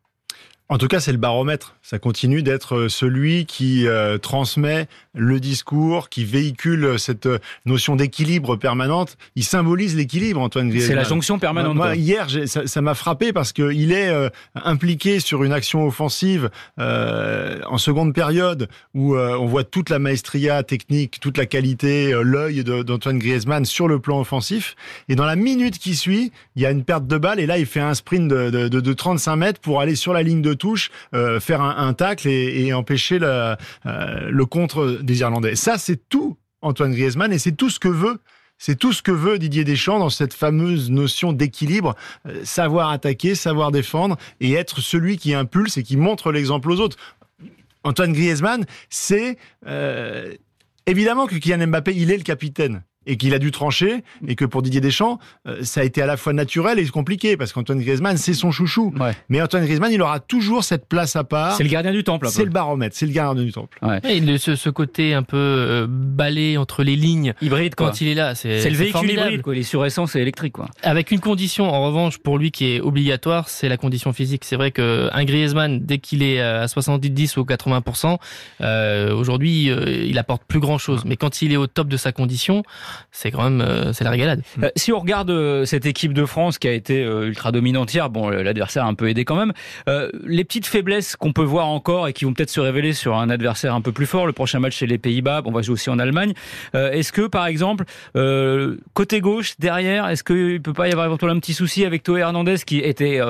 En 0.71 0.79
tout 0.79 0.89
cas, 0.89 0.99
c'est 0.99 1.13
le 1.13 1.19
baromètre. 1.19 1.77
Ça 1.83 1.99
continue 1.99 2.43
d'être 2.43 2.77
euh, 2.77 2.89
celui 2.89 3.45
qui 3.45 3.87
euh, 3.87 4.17
transmet 4.17 4.89
le 5.13 5.39
discours, 5.39 6.09
qui 6.09 6.25
véhicule 6.25 6.99
cette 6.99 7.27
euh, 7.27 7.39
notion 7.67 7.97
d'équilibre 7.97 8.57
permanente. 8.57 9.19
Il 9.37 9.45
symbolise 9.45 9.95
l'équilibre, 9.95 10.41
Antoine 10.41 10.71
Griezmann. 10.71 10.89
C'est 10.89 10.97
la 10.97 11.07
jonction 11.07 11.39
permanente. 11.39 11.77
Moi, 11.77 11.97
hier, 11.97 12.29
ça 12.47 12.81
m'a 12.81 12.95
frappé 12.95 13.35
parce 13.35 13.53
qu'il 13.53 13.93
est 13.93 14.11
impliqué 14.55 15.21
sur 15.21 15.45
une 15.45 15.53
action 15.53 15.87
offensive 15.87 16.51
en 16.79 17.79
seconde 17.79 18.15
période 18.15 18.69
où 18.95 19.17
on 19.17 19.47
voit 19.47 19.65
toute 19.65 19.91
la 19.91 19.99
maestria 19.99 20.63
technique, 20.63 21.21
toute 21.21 21.37
la 21.37 21.47
qualité, 21.47 22.13
l'œil 22.23 22.65
d'Antoine 22.65 23.19
Griezmann 23.19 23.65
sur 23.65 23.89
le 23.89 23.99
plan 23.99 24.21
offensif. 24.21 24.77
Et 25.09 25.17
dans 25.17 25.27
la 25.27 25.37
minute 25.37 25.79
qui 25.79 25.95
suit, 25.95 26.33
il 26.57 26.63
y 26.63 26.67
a 26.67 26.71
une 26.71 26.85
perte 26.85 27.07
de 27.07 27.19
balle 27.19 27.41
et 27.41 27.47
là, 27.47 27.59
il 27.59 27.67
fait 27.67 27.81
un 27.81 27.95
sprint 27.95 28.29
de, 28.29 28.51
de, 28.51 28.81
de 28.81 28.93
35 28.93 29.37
mètres 29.37 29.61
pour 29.61 29.81
aller 29.81 29.97
sur 29.97 30.13
la 30.13 30.23
ligne 30.23 30.43
de 30.43 30.54
touche, 30.55 30.91
euh, 31.15 31.41
faire 31.41 31.61
un, 31.61 31.93
tacle 31.95 32.29
et, 32.29 32.73
empêcher 32.73 33.19
euh, 33.23 33.57
le 33.85 34.47
contre 34.47 34.99
des 35.03 35.21
Irlandais. 35.21 35.57
Ça, 35.57 35.79
c'est 35.79 36.09
tout 36.09 36.37
Antoine 36.63 36.93
Griezmann 36.93 37.33
et 37.33 37.39
c'est 37.39 37.53
tout 37.53 37.71
ce 37.71 37.79
que 37.79 37.89
veut 37.89 38.19
c'est 38.57 38.77
tout 38.77 38.93
ce 38.93 39.03
que 39.03 39.11
veut 39.11 39.41
Didier 39.41 39.65
Deschamps 39.65 39.99
dans 39.99 40.11
cette 40.11 40.33
fameuse 40.33 40.89
notion 40.89 41.33
d'équilibre, 41.33 41.97
euh, 42.27 42.45
savoir 42.45 42.91
attaquer, 42.91 43.35
savoir 43.35 43.73
défendre 43.73 44.17
et 44.41 44.53
être 44.53 44.81
celui 44.81 45.19
qui 45.19 45.35
impulse 45.35 45.77
et 45.77 45.83
qui 45.83 45.97
montre 45.97 46.31
l'exemple 46.31 46.71
aux 46.71 46.79
autres. 46.79 46.97
Antoine 47.83 48.13
Griezmann, 48.13 48.65
c'est 48.89 49.37
évidemment 50.87 51.27
que 51.27 51.35
Kylian 51.35 51.67
Mbappé, 51.67 51.95
il 51.97 52.13
est 52.13 52.17
le 52.17 52.23
capitaine 52.23 52.85
et 53.07 53.17
qu'il 53.17 53.35
a 53.35 53.39
dû 53.39 53.51
trancher 53.51 54.03
et 54.27 54.35
que 54.35 54.45
pour 54.45 54.63
Didier 54.63 54.81
Deschamps, 54.81 55.19
euh, 55.47 55.59
ça 55.63 55.81
a 55.81 55.85
été 55.85 56.03
à 56.03 56.07
la 56.07 56.17
fois 56.17 56.33
naturel 56.33 56.79
et 56.79 56.87
compliqué 56.89 57.37
parce 57.37 57.53
qu'Antoine 57.53 57.81
Griezmann, 57.81 58.17
c'est 58.17 58.35
son 58.35 58.51
chouchou. 58.51 58.95
Mais 59.29 59.43
Antoine 59.43 59.65
Griezmann, 59.65 59.93
il 59.93 60.01
aura 60.01 60.21
toujours 60.21 60.65
cette 60.65 60.87
place 60.87 61.17
à 61.17 61.25
part. 61.25 61.57
C'est 61.57 61.65
le 61.65 61.69
gardien 61.69 61.93
du 61.93 62.05
temple. 62.05 62.29
C'est 62.29 62.45
le 62.45 62.51
baromètre, 62.51 62.97
c'est 62.97 63.07
le 63.07 63.13
gardien 63.13 63.43
du 63.43 63.53
temple. 63.53 63.79
Ouais. 63.83 64.01
ce, 64.39 64.55
ce, 64.55 64.71
côté 64.71 65.15
un 65.15 65.23
peu 65.23 65.37
euh, 65.37 65.87
balai 65.89 66.57
entre 66.57 66.83
les 66.83 66.97
lignes. 66.97 67.35
Hybride, 67.41 67.75
Quand 67.75 68.01
il 68.01 68.09
est 68.09 68.15
là, 68.15 68.35
c'est 68.35 68.69
le 68.69 68.77
véhicule 68.77 69.11
hybride, 69.11 69.43
quoi. 69.43 69.55
Il 69.55 69.61
est 69.61 69.65
sur 69.65 69.85
essence 69.85 70.17
et 70.17 70.21
électrique, 70.21 70.53
quoi. 70.53 70.69
Avec 70.83 71.11
une 71.11 71.21
condition, 71.21 71.69
en 71.69 71.85
revanche, 71.85 72.19
pour 72.19 72.39
lui 72.39 72.51
qui 72.51 72.75
est 72.75 72.81
obligatoire, 72.81 73.49
c'est 73.49 73.69
la 73.69 73.77
condition 73.77 74.13
physique. 74.13 74.45
C'est 74.45 74.57
vrai 74.57 74.71
qu'un 74.71 75.25
Griezmann, 75.25 75.81
dès 75.81 75.99
qu'il 75.99 76.23
est 76.23 76.41
à 76.41 76.69
70 76.69 77.37
ou 77.37 77.43
80%, 77.43 78.19
euh, 78.61 79.15
aujourd'hui, 79.15 79.71
euh, 79.71 80.05
il 80.07 80.19
apporte 80.19 80.43
plus 80.45 80.61
grand 80.61 80.79
chose. 80.79 81.05
Mais 81.05 81.17
quand 81.17 81.43
il 81.43 81.53
est 81.53 81.57
au 81.57 81.67
top 81.67 81.89
de 81.89 81.97
sa 81.97 82.13
condition, 82.13 82.63
c'est 83.11 83.31
quand 83.31 83.43
même 83.43 83.61
euh, 83.61 83.93
c'est 83.93 84.05
la 84.05 84.11
régalade. 84.11 84.43
Euh, 84.63 84.71
si 84.77 84.93
on 84.93 84.99
regarde 84.99 85.31
euh, 85.31 85.65
cette 85.65 85.87
équipe 85.87 86.13
de 86.13 86.25
France 86.25 86.59
qui 86.59 86.69
a 86.69 86.73
été 86.73 87.03
ultra 87.03 87.53
dominante 87.53 87.93
hier, 87.93 88.11
bon 88.11 88.29
l'adversaire 88.29 88.85
a 88.85 88.89
un 88.89 88.95
peu 88.95 89.09
aidé 89.09 89.25
quand 89.25 89.37
même. 89.37 89.53
les 90.25 90.45
petites 90.45 90.67
faiblesses 90.67 91.17
qu'on 91.17 91.33
peut 91.33 91.43
voir 91.43 91.69
encore 91.69 92.09
et 92.09 92.13
qui 92.13 92.25
vont 92.25 92.33
peut-être 92.33 92.51
se 92.51 92.61
révéler 92.61 92.93
sur 92.93 93.17
un 93.17 93.31
adversaire 93.31 93.75
un 93.75 93.81
peu 93.81 93.93
plus 93.93 94.07
fort. 94.07 94.27
Le 94.27 94.33
prochain 94.33 94.59
match 94.59 94.79
c'est 94.79 94.87
les 94.87 94.99
Pays-Bas, 94.99 95.43
on 95.45 95.53
va 95.53 95.63
jouer 95.63 95.75
aussi 95.75 95.91
en 95.91 95.99
Allemagne. 95.99 96.35
est-ce 96.75 97.13
que 97.13 97.27
par 97.27 97.47
exemple 97.47 97.85
côté 98.95 99.21
gauche 99.21 99.55
derrière, 99.59 100.09
est-ce 100.09 100.25
qu'il 100.25 100.61
peut 100.63 100.73
pas 100.73 100.89
y 100.89 100.93
avoir 100.93 101.07
éventuellement 101.07 101.37
un 101.37 101.41
petit 101.41 101.55
souci 101.55 101.85
avec 101.85 102.03
Théo 102.03 102.17
Hernandez 102.17 102.57
qui 102.67 102.79
était 102.79 103.21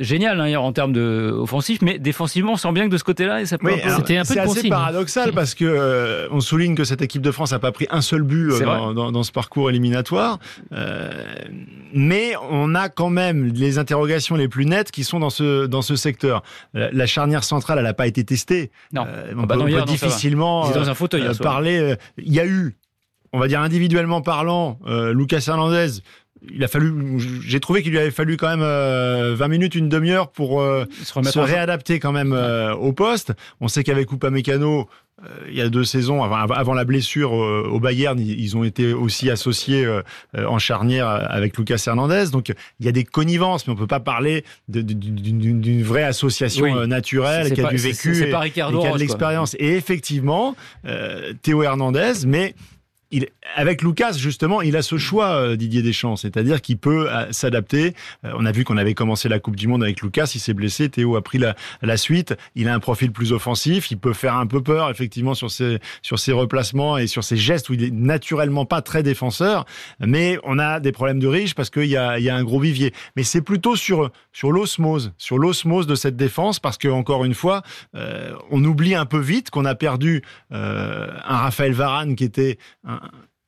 génial 0.00 0.40
hein, 0.40 0.48
hier 0.48 0.62
en 0.62 0.72
termes 0.72 0.92
de 0.92 1.32
offensif, 1.34 1.80
mais 1.82 1.98
défensivement 1.98 2.52
on 2.52 2.56
sent 2.56 2.72
bien 2.72 2.86
que 2.86 2.92
de 2.92 2.98
ce 2.98 3.04
côté-là 3.04 3.44
ça 3.46 3.58
peut 3.58 3.72
c'était 3.96 4.16
un 4.16 4.24
peu 4.24 4.34
c'est 4.34 4.40
assez 4.40 4.68
paradoxal 4.68 5.32
parce 5.32 5.54
que 5.54 6.28
on 6.30 6.40
souligne 6.40 6.74
que 6.74 6.84
cette 6.84 7.02
équipe 7.02 7.22
de 7.22 7.30
France 7.30 7.52
n'a 7.52 7.58
pas 7.58 7.72
pris 7.72 7.86
un 7.90 8.00
seul 8.00 8.22
but 8.22 8.52
dans, 8.60 8.92
dans, 8.92 9.11
dans, 9.12 9.22
ce 9.22 9.32
parcours 9.32 9.52
cours 9.52 9.70
éliminatoire. 9.70 10.38
Euh, 10.72 11.10
mais 11.92 12.32
on 12.50 12.74
a 12.74 12.88
quand 12.88 13.10
même 13.10 13.52
les 13.52 13.78
interrogations 13.78 14.34
les 14.34 14.48
plus 14.48 14.64
nettes 14.64 14.90
qui 14.90 15.04
sont 15.04 15.20
dans 15.20 15.30
ce, 15.30 15.66
dans 15.66 15.82
ce 15.82 15.94
secteur. 15.94 16.42
La, 16.72 17.06
charnière 17.06 17.44
centrale, 17.44 17.78
elle 17.78 17.84
n'a 17.84 17.92
pas 17.92 18.06
été 18.06 18.24
testée. 18.24 18.70
Non. 18.92 19.04
Euh, 19.06 19.34
on, 19.36 19.42
bah 19.42 19.56
peut, 19.56 19.82
difficilement 19.82 20.70
dans 20.70 20.88
un 20.88 20.94
fauteuil, 20.94 21.22
euh, 21.22 21.34
parler. 21.34 21.96
Il 22.16 22.32
y 22.32 22.40
a 22.40 22.46
eu, 22.46 22.76
on 23.32 23.38
va 23.38 23.48
dire 23.48 23.60
individuellement 23.60 24.22
parlant, 24.22 24.78
Lucas 25.12 25.44
Hernandez 25.46 26.00
il 26.52 26.62
a 26.64 26.68
fallu, 26.68 26.92
j'ai 27.46 27.60
trouvé 27.60 27.82
qu'il 27.82 27.92
lui 27.92 27.98
avait 27.98 28.10
fallu 28.10 28.36
quand 28.36 28.48
même 28.48 29.34
20 29.34 29.48
minutes, 29.48 29.74
une 29.74 29.88
demi-heure 29.88 30.30
pour 30.30 30.60
se, 30.60 31.38
réadapter 31.38 32.00
quand 32.00 32.12
même 32.12 32.32
au 32.78 32.92
poste. 32.92 33.32
On 33.60 33.68
sait 33.68 33.84
qu'avec 33.84 34.10
Upamecano, 34.10 34.88
euh, 35.22 35.28
il 35.48 35.54
y 35.54 35.60
a 35.60 35.68
deux 35.68 35.84
saisons, 35.84 36.22
avant, 36.24 36.74
la 36.74 36.84
blessure 36.84 37.34
euh, 37.34 37.68
au 37.70 37.78
Bayern, 37.78 38.18
ils 38.18 38.56
ont 38.56 38.64
été 38.64 38.92
aussi 38.92 39.30
associés 39.30 39.84
euh, 39.84 40.02
en 40.34 40.58
charnière 40.58 41.06
avec 41.06 41.56
Lucas 41.56 41.82
Hernandez. 41.86 42.26
Donc 42.32 42.52
il 42.80 42.86
y 42.86 42.88
a 42.88 42.92
des 42.92 43.04
connivences, 43.04 43.66
mais 43.66 43.72
on 43.72 43.76
peut 43.76 43.86
pas 43.86 44.00
parler 44.00 44.44
d'une 44.68 45.82
vraie 45.82 46.02
association 46.02 46.86
naturelle 46.86 47.52
qui 47.52 47.60
a 47.60 47.68
du 47.68 47.76
vécu 47.76 48.24
et, 48.24 48.30
et, 48.30 48.50
qui 48.50 48.60
a 48.60 48.70
de 48.70 48.98
l'expérience. 48.98 49.54
Et 49.58 49.76
effectivement, 49.76 50.56
Théo 51.42 51.62
Hernandez, 51.62 52.26
mais 52.26 52.54
il, 53.12 53.28
avec 53.54 53.82
Lucas, 53.82 54.12
justement, 54.12 54.62
il 54.62 54.76
a 54.76 54.82
ce 54.82 54.96
choix, 54.96 55.28
euh, 55.32 55.56
Didier 55.56 55.82
Deschamps, 55.82 56.16
c'est-à-dire 56.16 56.62
qu'il 56.62 56.78
peut 56.78 57.10
euh, 57.10 57.30
s'adapter. 57.30 57.94
Euh, 58.24 58.32
on 58.36 58.46
a 58.46 58.52
vu 58.52 58.64
qu'on 58.64 58.78
avait 58.78 58.94
commencé 58.94 59.28
la 59.28 59.38
Coupe 59.38 59.56
du 59.56 59.68
Monde 59.68 59.82
avec 59.82 60.00
Lucas, 60.00 60.30
il 60.34 60.40
s'est 60.40 60.54
blessé, 60.54 60.88
Théo 60.88 61.16
a 61.16 61.22
pris 61.22 61.38
la, 61.38 61.54
la, 61.82 61.96
suite. 61.98 62.34
Il 62.54 62.68
a 62.68 62.74
un 62.74 62.80
profil 62.80 63.12
plus 63.12 63.32
offensif, 63.32 63.90
il 63.90 63.98
peut 63.98 64.14
faire 64.14 64.36
un 64.36 64.46
peu 64.46 64.62
peur, 64.62 64.90
effectivement, 64.90 65.34
sur 65.34 65.50
ses, 65.50 65.78
sur 66.00 66.18
ses 66.18 66.32
replacements 66.32 66.96
et 66.96 67.06
sur 67.06 67.22
ses 67.22 67.36
gestes 67.36 67.68
où 67.68 67.74
il 67.74 67.84
est 67.84 67.92
naturellement 67.92 68.64
pas 68.64 68.80
très 68.80 69.02
défenseur. 69.02 69.66
Mais 70.00 70.38
on 70.44 70.58
a 70.58 70.80
des 70.80 70.92
problèmes 70.92 71.20
de 71.20 71.28
riche 71.28 71.54
parce 71.54 71.68
qu'il 71.68 71.84
y 71.84 71.96
a, 71.96 72.18
il 72.18 72.24
y 72.24 72.30
a 72.30 72.36
un 72.36 72.44
gros 72.44 72.60
vivier. 72.60 72.94
Mais 73.16 73.22
c'est 73.22 73.42
plutôt 73.42 73.76
sur, 73.76 74.10
sur 74.32 74.50
l'osmose, 74.50 75.12
sur 75.18 75.38
l'osmose 75.38 75.86
de 75.86 75.94
cette 75.94 76.16
défense 76.16 76.58
parce 76.58 76.78
que, 76.78 76.88
encore 76.88 77.24
une 77.24 77.34
fois, 77.34 77.62
on 78.50 78.64
oublie 78.64 78.94
un 78.94 79.06
peu 79.06 79.18
vite 79.18 79.50
qu'on 79.50 79.64
a 79.64 79.74
perdu 79.74 80.22
un 80.50 81.36
Raphaël 81.36 81.72
Varane 81.72 82.16
qui 82.16 82.24
était 82.24 82.58
un, 82.84 83.01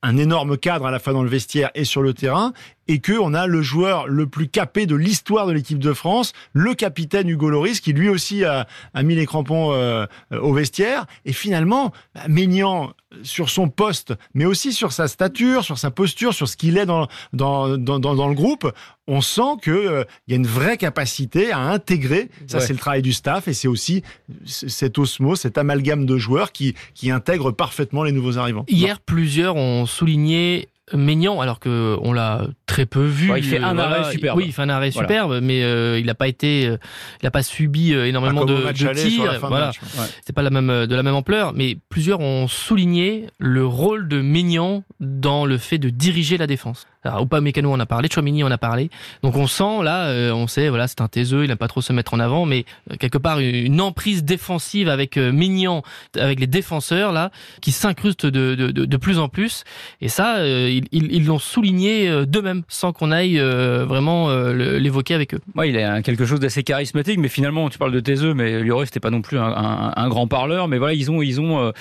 un 0.04 0.16
énorme 0.18 0.58
cadre 0.58 0.86
à 0.86 0.90
la 0.90 0.98
fois 0.98 1.12
dans 1.12 1.22
le 1.22 1.30
vestiaire 1.30 1.70
et 1.74 1.84
sur 1.84 2.02
le 2.02 2.12
terrain, 2.12 2.52
et 2.88 2.98
que 2.98 3.12
on 3.12 3.34
a 3.34 3.46
le 3.46 3.62
joueur 3.62 4.06
le 4.06 4.26
plus 4.26 4.48
capé 4.48 4.86
de 4.86 4.94
l'histoire 4.94 5.46
de 5.46 5.52
l'équipe 5.52 5.78
de 5.78 5.92
France, 5.92 6.32
le 6.52 6.74
capitaine 6.74 7.28
Hugo 7.28 7.50
Loris, 7.50 7.80
qui 7.80 7.92
lui 7.92 8.08
aussi 8.08 8.44
a, 8.44 8.66
mis 9.02 9.14
les 9.14 9.26
crampons 9.26 9.72
euh, 9.72 10.06
au 10.30 10.52
vestiaire. 10.52 11.06
Et 11.24 11.32
finalement, 11.32 11.92
bah, 12.14 12.22
sur 13.22 13.50
son 13.50 13.68
poste, 13.68 14.14
mais 14.34 14.44
aussi 14.44 14.72
sur 14.72 14.92
sa 14.92 15.08
stature, 15.08 15.64
sur 15.64 15.78
sa 15.78 15.90
posture, 15.90 16.34
sur 16.34 16.48
ce 16.48 16.56
qu'il 16.56 16.78
est 16.78 16.86
dans, 16.86 17.08
dans, 17.32 17.76
dans, 17.78 17.98
dans, 17.98 18.28
le 18.28 18.34
groupe, 18.34 18.70
on 19.06 19.20
sent 19.20 19.58
qu'il 19.62 19.72
euh, 19.72 20.04
y 20.28 20.32
a 20.32 20.36
une 20.36 20.46
vraie 20.46 20.76
capacité 20.76 21.52
à 21.52 21.60
intégrer. 21.60 22.30
Ça, 22.46 22.60
c'est 22.60 22.72
le 22.72 22.78
travail 22.78 23.02
du 23.02 23.12
staff, 23.12 23.48
et 23.48 23.54
c'est 23.54 23.68
aussi 23.68 24.02
cet 24.46 24.98
osmose, 24.98 25.40
cet 25.40 25.58
amalgame 25.58 26.06
de 26.06 26.16
joueurs 26.16 26.52
qui, 26.52 26.74
qui 26.94 27.10
intègre 27.10 27.52
parfaitement 27.52 28.02
les 28.02 28.12
nouveaux 28.12 28.38
arrivants. 28.38 28.64
Hier, 28.68 29.00
plusieurs 29.00 29.56
ont 29.56 29.86
souligné 29.86 30.68
Maignan, 30.92 31.40
alors 31.40 31.60
que 31.60 31.96
on 32.02 32.12
l'a 32.12 32.46
très 32.66 32.86
peu 32.86 33.04
vu. 33.04 33.32
il 33.36 33.44
fait 33.44 33.58
un 33.58 33.78
arrêt 33.78 34.12
superbe. 34.12 34.38
Oui, 34.38 34.44
il 34.46 34.52
fait 34.52 34.62
un 34.62 34.68
arrêt 34.68 34.90
superbe, 34.90 35.40
mais 35.42 35.60
il 35.98 36.06
n'a 36.06 36.14
pas 36.14 36.28
été, 36.28 36.62
il 36.64 37.24
n'a 37.24 37.30
pas 37.30 37.42
subi 37.42 37.92
énormément 37.92 38.44
de, 38.44 38.54
de 38.54 38.92
tirs. 38.94 39.38
Voilà, 39.40 39.70
c'est 40.24 40.34
pas 40.34 40.42
la 40.42 40.50
même 40.50 40.86
de 40.86 40.94
la 40.94 41.02
même 41.02 41.14
ampleur, 41.14 41.52
mais 41.54 41.76
plusieurs 41.88 42.20
ont 42.20 42.48
souligné 42.48 43.26
le 43.38 43.66
rôle 43.66 44.08
de 44.08 44.20
Maignan 44.20 44.84
dans 45.00 45.46
le 45.46 45.58
fait 45.58 45.78
de 45.78 45.88
diriger 45.90 46.36
la 46.36 46.46
défense. 46.46 46.86
Pas 47.04 47.40
Mécano 47.40 47.70
on 47.70 47.80
a 47.80 47.86
parlé, 47.86 48.08
Chouamini 48.10 48.44
on 48.44 48.50
a 48.50 48.58
parlé. 48.58 48.90
Donc 49.22 49.36
on 49.36 49.46
sent 49.46 49.82
là, 49.82 50.06
euh, 50.06 50.32
on 50.32 50.46
sait, 50.46 50.70
voilà, 50.70 50.88
c'est 50.88 51.02
un 51.02 51.08
taiseux, 51.08 51.44
il 51.44 51.48
n'aime 51.48 51.58
pas 51.58 51.68
trop 51.68 51.82
se 51.82 51.92
mettre 51.92 52.14
en 52.14 52.20
avant, 52.20 52.46
mais 52.46 52.64
euh, 52.90 52.96
quelque 52.98 53.18
part 53.18 53.40
une 53.40 53.80
emprise 53.80 54.24
défensive 54.24 54.88
avec 54.88 55.18
euh, 55.18 55.30
Mignon, 55.30 55.82
avec 56.18 56.40
les 56.40 56.46
défenseurs 56.46 57.12
là, 57.12 57.30
qui 57.60 57.72
s'incrustent 57.72 58.26
de, 58.26 58.54
de, 58.54 58.70
de, 58.70 58.84
de, 58.86 58.96
plus 58.96 59.18
en 59.18 59.28
plus. 59.28 59.64
Et 60.00 60.08
ça, 60.08 60.46
ils 60.46 61.26
l'ont 61.26 61.38
souligné 61.38 62.24
d'eux-mêmes, 62.26 62.62
sans 62.68 62.92
qu'on 62.92 63.10
aille 63.10 63.38
vraiment 63.38 64.30
l'évoquer 64.52 65.14
avec 65.14 65.34
eux. 65.34 65.40
Ouais, 65.54 65.68
il 65.68 65.78
a 65.78 66.00
quelque 66.02 66.24
chose 66.24 66.40
d'assez 66.40 66.62
charismatique, 66.62 67.18
mais 67.18 67.28
finalement, 67.28 67.68
tu 67.68 67.78
parles 67.78 67.92
de 67.92 68.00
taiseux, 68.00 68.34
mais 68.34 68.62
Lloris 68.62 68.88
c'était 68.88 69.00
pas 69.00 69.10
non 69.10 69.20
plus 69.20 69.38
un, 69.38 69.44
un, 69.44 69.92
un, 69.94 70.08
grand 70.08 70.26
parleur, 70.26 70.68
mais 70.68 70.78
voilà, 70.78 70.94
ils 70.94 71.10
ont, 71.10 71.20
ils 71.22 71.40
ont, 71.40 71.72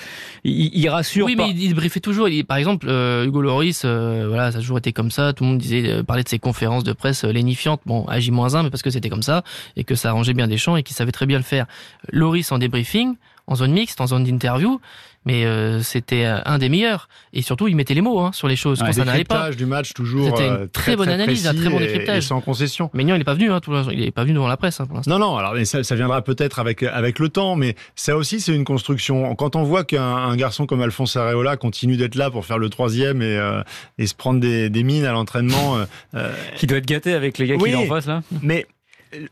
ils, 0.44 0.70
ils, 0.74 0.88
rassurent. 0.88 1.26
Oui, 1.26 1.36
mais 1.36 1.50
il, 1.50 1.62
il 1.62 1.74
briefait 1.74 2.00
toujours. 2.00 2.28
par 2.46 2.56
exemple, 2.56 2.86
Hugo 2.88 3.40
Lloris, 3.40 3.84
voilà, 3.84 4.52
ça 4.52 4.58
a 4.58 4.60
toujours 4.60 4.78
été 4.78 4.92
comme 4.92 5.10
ça. 5.10 5.13
Tout 5.32 5.44
le 5.44 5.50
monde 5.50 5.58
disait, 5.58 5.88
euh, 5.88 6.02
parlait 6.02 6.22
de 6.22 6.28
ses 6.28 6.38
conférences 6.38 6.84
de 6.84 6.92
presse 6.92 7.24
euh, 7.24 7.32
lénifiantes. 7.32 7.80
Bon, 7.86 8.04
à 8.06 8.20
J-1, 8.20 8.64
mais 8.64 8.70
parce 8.70 8.82
que 8.82 8.90
c'était 8.90 9.08
comme 9.08 9.22
ça 9.22 9.44
et 9.76 9.84
que 9.84 9.94
ça 9.94 10.10
arrangeait 10.10 10.34
bien 10.34 10.48
des 10.48 10.58
champs 10.58 10.76
et 10.76 10.82
qu'il 10.82 10.96
savait 10.96 11.12
très 11.12 11.26
bien 11.26 11.38
le 11.38 11.44
faire. 11.44 11.66
Loris 12.10 12.50
en 12.52 12.58
débriefing, 12.58 13.16
en 13.46 13.54
zone 13.54 13.72
mixte, 13.72 14.00
en 14.00 14.06
zone 14.06 14.24
d'interview, 14.24 14.80
mais 15.24 15.44
euh, 15.44 15.82
c'était 15.82 16.24
un 16.24 16.58
des 16.58 16.68
meilleurs. 16.68 17.08
Et 17.32 17.42
surtout, 17.42 17.68
il 17.68 17.76
mettait 17.76 17.94
les 17.94 18.00
mots 18.00 18.20
hein, 18.20 18.32
sur 18.32 18.48
les 18.48 18.56
choses 18.56 18.80
quand 18.80 18.92
ça 18.92 19.04
n'allait 19.04 19.24
pas. 19.24 19.50
du 19.50 19.66
match 19.66 19.92
toujours. 19.92 20.26
C'était 20.26 20.48
une 20.48 20.68
très, 20.68 20.96
bonne 20.96 21.08
analyse, 21.08 21.46
un 21.46 21.54
très 21.54 21.68
bon 21.68 21.78
décryptage. 21.78 22.24
sans 22.24 22.40
concession. 22.40 22.90
Mais 22.94 23.04
non, 23.04 23.14
il 23.14 23.18
n'est 23.18 23.24
pas 23.24 23.34
venu. 23.34 23.50
Hein, 23.50 23.60
il 23.90 24.00
n'est 24.00 24.10
pas 24.10 24.22
venu 24.22 24.34
devant 24.34 24.48
la 24.48 24.56
presse 24.56 24.80
hein, 24.80 24.86
pour 24.86 24.96
l'instant. 24.96 25.18
Non, 25.18 25.18
non. 25.18 25.36
Alors, 25.36 25.54
ça, 25.66 25.82
ça 25.82 25.94
viendra 25.94 26.22
peut-être 26.22 26.58
avec 26.58 26.82
avec 26.82 27.18
le 27.18 27.28
temps, 27.28 27.56
mais 27.56 27.74
ça 27.94 28.16
aussi, 28.16 28.40
c'est 28.40 28.54
une 28.54 28.64
construction. 28.64 29.34
Quand 29.34 29.56
on 29.56 29.62
voit 29.62 29.84
qu'un 29.84 30.36
garçon 30.36 30.66
comme 30.66 30.82
Alphonse 30.82 31.16
Areola 31.16 31.56
continue 31.56 31.96
d'être 31.96 32.14
là 32.14 32.30
pour 32.30 32.44
faire 32.44 32.58
le 32.58 32.68
troisième 32.68 33.22
et, 33.22 33.36
euh, 33.36 33.62
et 33.98 34.06
se 34.06 34.14
prendre 34.14 34.40
des, 34.40 34.70
des 34.70 34.82
mines 34.82 35.04
à 35.04 35.12
l'entraînement, 35.12 35.78
euh, 36.14 36.32
qui 36.56 36.66
doit 36.66 36.78
être 36.78 36.86
gâté 36.86 37.14
avec 37.14 37.38
les 37.38 37.46
gars 37.46 37.56
qui 37.56 37.74
en 37.74 37.86
face 37.86 38.06
là. 38.06 38.22
Mais 38.42 38.66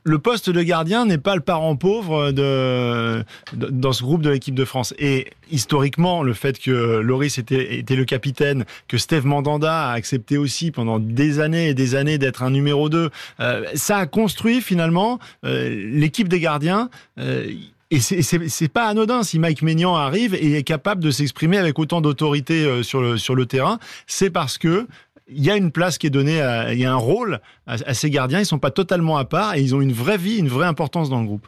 le 0.02 0.18
poste 0.18 0.50
de 0.50 0.62
gardien 0.62 1.06
n'est 1.06 1.18
pas 1.18 1.34
le 1.34 1.40
parent 1.40 1.76
pauvre 1.76 2.32
de, 2.32 3.24
dans 3.52 3.92
ce 3.92 4.02
groupe 4.02 4.22
de 4.22 4.30
l'équipe 4.30 4.54
de 4.54 4.64
France. 4.64 4.94
Et 4.98 5.28
historiquement, 5.50 6.22
le 6.22 6.32
fait 6.32 6.58
que 6.58 6.98
Loris 6.98 7.38
était, 7.38 7.82
le 7.88 8.04
capitaine, 8.04 8.64
que 8.88 8.98
Steve 8.98 9.26
Mandanda 9.26 9.90
a 9.90 9.92
accepté 9.92 10.38
aussi 10.38 10.70
pendant 10.70 10.98
des 10.98 11.40
années 11.40 11.68
et 11.68 11.74
des 11.74 11.94
années 11.94 12.18
d'être 12.18 12.42
un 12.42 12.50
numéro 12.50 12.88
2, 12.88 13.10
euh, 13.40 13.64
ça 13.74 13.98
a 13.98 14.06
construit 14.06 14.60
finalement 14.60 15.18
euh, 15.44 15.68
l'équipe 15.92 16.28
des 16.28 16.40
gardiens. 16.40 16.90
Euh, 17.18 17.50
et 17.90 18.00
c'est 18.00 18.72
pas 18.72 18.86
anodin 18.86 19.22
si 19.22 19.38
Mike 19.38 19.60
Maignan 19.60 19.94
arrive 19.94 20.34
et 20.34 20.54
est 20.54 20.62
capable 20.62 21.04
de 21.04 21.10
s'exprimer 21.10 21.58
avec 21.58 21.78
autant 21.78 22.00
d'autorité 22.00 22.82
sur 22.82 23.02
le, 23.02 23.18
sur 23.18 23.34
le 23.34 23.44
terrain. 23.44 23.78
C'est 24.06 24.30
parce 24.30 24.56
que 24.56 24.86
il 25.28 25.44
y 25.44 25.50
a 25.50 25.56
une 25.56 25.70
place 25.70 25.98
qui 25.98 26.06
est 26.06 26.10
donnée, 26.10 26.38
il 26.72 26.78
y 26.78 26.84
a 26.84 26.92
un 26.92 26.96
rôle 26.96 27.40
à, 27.66 27.94
ces 27.94 28.10
gardiens. 28.10 28.40
Ils 28.40 28.46
sont 28.46 28.58
pas 28.58 28.70
totalement 28.70 29.16
à 29.16 29.24
part 29.24 29.54
et 29.54 29.62
ils 29.62 29.74
ont 29.74 29.80
une 29.80 29.92
vraie 29.92 30.18
vie, 30.18 30.38
une 30.38 30.48
vraie 30.48 30.66
importance 30.66 31.08
dans 31.08 31.20
le 31.20 31.26
groupe. 31.26 31.46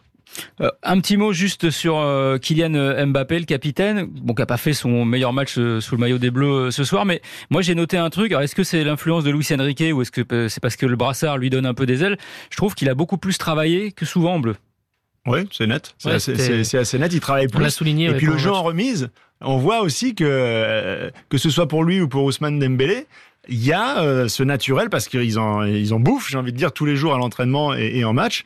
Euh, 0.61 0.71
un 0.83 1.00
petit 1.00 1.16
mot 1.16 1.33
juste 1.33 1.71
sur 1.71 1.99
euh, 1.99 2.38
Kylian 2.38 2.75
euh, 2.75 3.07
Mbappé, 3.07 3.38
le 3.38 3.45
capitaine, 3.45 4.07
bon, 4.07 4.35
qui 4.35 4.43
n'a 4.43 4.47
pas 4.47 4.57
fait 4.57 4.73
son 4.73 5.04
meilleur 5.04 5.33
match 5.33 5.54
sous 5.54 5.95
le 5.95 5.99
maillot 5.99 6.19
des 6.19 6.31
Bleus 6.31 6.71
ce 6.71 6.85
soir, 6.85 7.04
mais 7.04 7.21
moi 7.50 7.62
j'ai 7.62 7.75
noté 7.75 7.97
un 7.97 8.11
truc. 8.11 8.33
est-ce 8.33 8.54
que 8.54 8.64
c'est 8.64 8.85
l'influence 8.85 9.25
de 9.25 9.31
Luis 9.31 9.47
Enrique 9.52 9.85
ou 9.93 10.02
est-ce 10.02 10.11
que 10.11 10.49
c'est 10.49 10.61
parce 10.61 10.76
que 10.76 10.87
le 10.87 10.97
brassard 10.97 11.38
lui 11.38 11.50
donne 11.50 11.66
un 11.66 11.75
peu 11.75 11.87
des 11.87 12.02
ailes? 12.02 12.19
Je 12.50 12.57
trouve 12.57 12.75
qu'il 12.75 12.88
a 12.88 12.95
beaucoup 12.95 13.19
plus 13.19 13.38
travaillé 13.38 13.93
que 13.93 14.04
souvent 14.04 14.35
en 14.35 14.40
bleu. 14.40 14.57
Oui, 15.26 15.49
c'est 15.52 15.66
net. 15.66 15.95
C'est 15.99 16.11
assez, 16.11 16.99
net. 16.99 17.12
Il 17.12 17.21
travaille 17.21 17.49
plus. 17.49 17.71
souligné. 17.71 18.11
Et 18.11 18.14
puis 18.14 18.26
le 18.26 18.37
jeu 18.37 18.50
en 18.50 18.62
remise, 18.62 19.11
on 19.40 19.57
voit 19.57 19.81
aussi 19.81 20.14
que 20.14 21.11
que 21.28 21.38
ce 21.38 21.50
soit 21.50 21.69
pour 21.69 21.85
lui 21.85 22.00
ou 22.00 22.09
pour 22.09 22.25
Ousmane 22.25 22.59
Dembélé, 22.59 23.07
il 23.49 23.65
y 23.65 23.73
a 23.73 23.99
euh, 23.99 24.29
ce 24.29 24.43
naturel 24.43 24.91
parce 24.91 25.09
qu'ils 25.09 25.39
en, 25.39 25.65
ils 25.65 25.93
en 25.93 26.01
bouffent, 26.01 26.31
j'ai 26.31 26.39
envie 26.39 26.53
de 26.53 26.57
dire, 26.57 26.73
tous 26.73 26.85
les 26.85 26.97
jours 26.97 27.15
à 27.15 27.19
l'entraînement 27.19 27.75
et, 27.75 28.05
en 28.05 28.13
match 28.13 28.45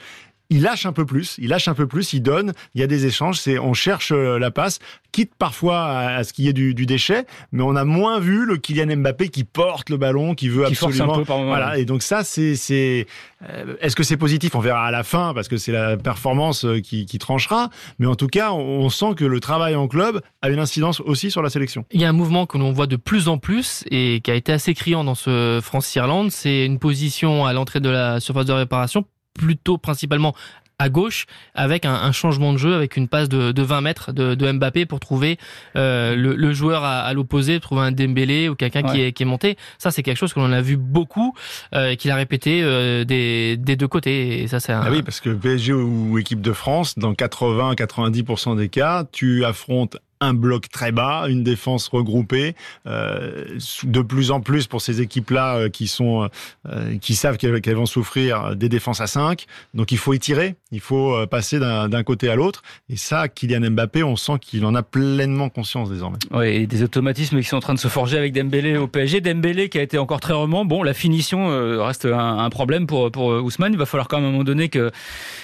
il 0.50 0.62
lâche 0.62 0.86
un 0.86 0.92
peu 0.92 1.04
plus, 1.04 1.36
il 1.38 1.48
lâche 1.48 1.68
un 1.68 1.74
peu 1.74 1.86
plus, 1.86 2.12
il 2.12 2.22
donne, 2.22 2.52
il 2.74 2.80
y 2.80 2.84
a 2.84 2.86
des 2.86 3.06
échanges, 3.06 3.38
c'est 3.38 3.58
on 3.58 3.74
cherche 3.74 4.12
euh, 4.12 4.38
la 4.38 4.50
passe, 4.50 4.78
quitte 5.12 5.32
parfois 5.38 5.86
à, 5.86 6.24
ce 6.24 6.32
qu'il 6.32 6.46
y 6.46 6.48
ait 6.48 6.52
du, 6.52 6.74
déchet, 6.86 7.26
mais 7.52 7.62
on 7.62 7.76
a 7.76 7.84
moins 7.84 8.18
vu 8.18 8.46
le 8.46 8.56
Kylian 8.56 8.96
Mbappé 8.96 9.28
qui 9.28 9.44
porte 9.44 9.90
le 9.90 9.98
ballon, 9.98 10.34
qui 10.34 10.48
veut 10.48 10.64
absolument, 10.64 11.22
voilà, 11.22 11.76
et 11.76 11.84
donc 11.84 12.02
ça 12.02 12.24
c'est 12.24 12.56
c'est 12.56 13.06
euh, 13.48 13.76
est-ce 13.80 13.94
que 13.94 14.02
c'est 14.02 14.16
positif? 14.16 14.54
On 14.54 14.60
verra 14.60 14.86
à 14.86 14.90
la 14.90 15.02
fin 15.02 15.32
parce 15.34 15.48
que 15.48 15.58
c'est 15.58 15.72
la 15.72 15.96
performance 15.96 16.66
qui, 16.82 17.04
qui, 17.04 17.18
tranchera, 17.18 17.68
mais 17.98 18.06
en 18.06 18.14
tout 18.14 18.26
cas 18.26 18.52
on, 18.52 18.88
sent 18.88 19.14
que 19.16 19.24
le 19.24 19.40
travail 19.40 19.76
en 19.76 19.86
club 19.86 20.22
a 20.40 20.48
une 20.48 20.58
incidence 20.58 21.00
aussi 21.00 21.30
sur 21.30 21.42
la 21.42 21.50
sélection. 21.50 21.84
Il 21.90 22.00
y 22.00 22.04
a 22.04 22.08
un 22.08 22.12
mouvement 22.12 22.46
que 22.46 22.56
l'on 22.56 22.72
voit 22.72 22.86
de 22.86 22.96
plus 22.96 23.28
en 23.28 23.36
plus 23.36 23.84
et 23.90 24.20
qui 24.22 24.30
a 24.30 24.34
été 24.34 24.52
assez 24.52 24.72
criant 24.72 25.04
dans 25.04 25.14
ce 25.14 25.60
France-Irlande, 25.62 26.30
c'est 26.30 26.64
une 26.64 26.78
position 26.78 27.44
à 27.44 27.52
l'entrée 27.52 27.80
de 27.80 27.90
la 27.90 28.18
surface 28.18 28.46
de 28.46 28.52
réparation 28.52 29.04
plutôt 29.38 29.78
principalement 29.78 30.34
à 30.78 30.88
gauche 30.88 31.26
avec 31.54 31.84
un, 31.84 32.12
changement 32.12 32.52
de 32.52 32.58
jeu 32.58 32.74
avec 32.74 32.96
une 32.96 33.08
passe 33.08 33.28
de, 33.28 33.62
20 33.62 33.80
mètres 33.80 34.12
de, 34.12 34.52
Mbappé 34.52 34.86
pour 34.86 35.00
trouver 35.00 35.36
euh, 35.76 36.14
le, 36.14 36.52
joueur 36.52 36.84
à, 36.84 37.12
l'opposé 37.12 37.58
trouver 37.58 37.82
un 37.82 37.90
Dembélé 37.92 38.48
ou 38.48 38.54
quelqu'un 38.54 38.82
qui, 38.82 39.00
est, 39.00 39.12
qui 39.12 39.24
est 39.24 39.26
monté. 39.26 39.56
Ça 39.78 39.90
c'est 39.90 40.04
quelque 40.04 40.16
chose 40.16 40.32
que 40.32 40.38
l'on 40.38 40.52
a 40.52 40.60
vu 40.60 40.76
beaucoup 40.76 41.34
euh, 41.74 41.96
qu'il 41.96 42.10
a 42.12 42.14
répété 42.14 42.60
euh, 42.62 43.04
des, 43.04 43.56
deux 43.56 43.88
côtés. 43.88 44.42
Et 44.42 44.46
ça 44.46 44.60
c'est 44.60 44.72
ah 44.72 44.86
oui 44.90 45.02
parce 45.02 45.20
que 45.20 45.30
PSG 45.30 45.72
ou 45.72 46.16
équipe 46.18 46.40
de 46.40 46.52
France 46.52 46.96
dans 46.96 47.12
80-90% 47.12 48.56
des 48.56 48.68
cas 48.68 49.04
tu 49.10 49.44
affrontes 49.44 49.98
un 50.20 50.34
bloc 50.34 50.68
très 50.68 50.92
bas, 50.92 51.26
une 51.28 51.42
défense 51.42 51.88
regroupée, 51.88 52.54
euh, 52.86 53.44
de 53.84 54.00
plus 54.00 54.30
en 54.30 54.40
plus 54.40 54.66
pour 54.66 54.80
ces 54.80 55.00
équipes-là 55.00 55.56
euh, 55.56 55.68
qui 55.68 55.86
sont, 55.86 56.28
euh, 56.68 56.98
qui 56.98 57.14
savent 57.14 57.36
qu'elles 57.36 57.76
vont 57.76 57.86
souffrir 57.86 58.56
des 58.56 58.68
défenses 58.68 59.00
à 59.00 59.06
5. 59.06 59.46
Donc 59.74 59.92
il 59.92 59.98
faut 59.98 60.12
étirer, 60.12 60.56
il 60.72 60.80
faut 60.80 61.26
passer 61.26 61.58
d'un 61.58 62.02
côté 62.02 62.28
à 62.28 62.36
l'autre. 62.36 62.62
Et 62.88 62.96
ça, 62.96 63.28
Kylian 63.28 63.70
Mbappé, 63.70 64.02
on 64.02 64.16
sent 64.16 64.32
qu'il 64.40 64.64
en 64.64 64.74
a 64.74 64.82
pleinement 64.82 65.48
conscience 65.48 65.90
désormais. 65.90 66.18
Oui, 66.30 66.48
et 66.48 66.66
des 66.66 66.82
automatismes 66.82 67.40
qui 67.40 67.46
sont 67.46 67.56
en 67.56 67.60
train 67.60 67.74
de 67.74 67.78
se 67.78 67.88
forger 67.88 68.18
avec 68.18 68.32
Dembélé 68.32 68.76
au 68.76 68.86
PSG. 68.86 69.20
Dembélé 69.20 69.68
qui 69.68 69.78
a 69.78 69.82
été 69.82 69.98
encore 69.98 70.20
très 70.20 70.32
remant. 70.32 70.64
Bon, 70.64 70.82
la 70.82 70.94
finition 70.94 71.48
reste 71.84 72.06
un, 72.06 72.48
problème 72.50 72.86
pour 72.86 73.10
pour 73.10 73.26
Ousmane. 73.28 73.72
Il 73.72 73.78
va 73.78 73.86
falloir 73.86 74.08
quand 74.08 74.18
même 74.18 74.26
à 74.26 74.28
un 74.28 74.32
moment 74.32 74.44
donné 74.44 74.68
que 74.68 74.90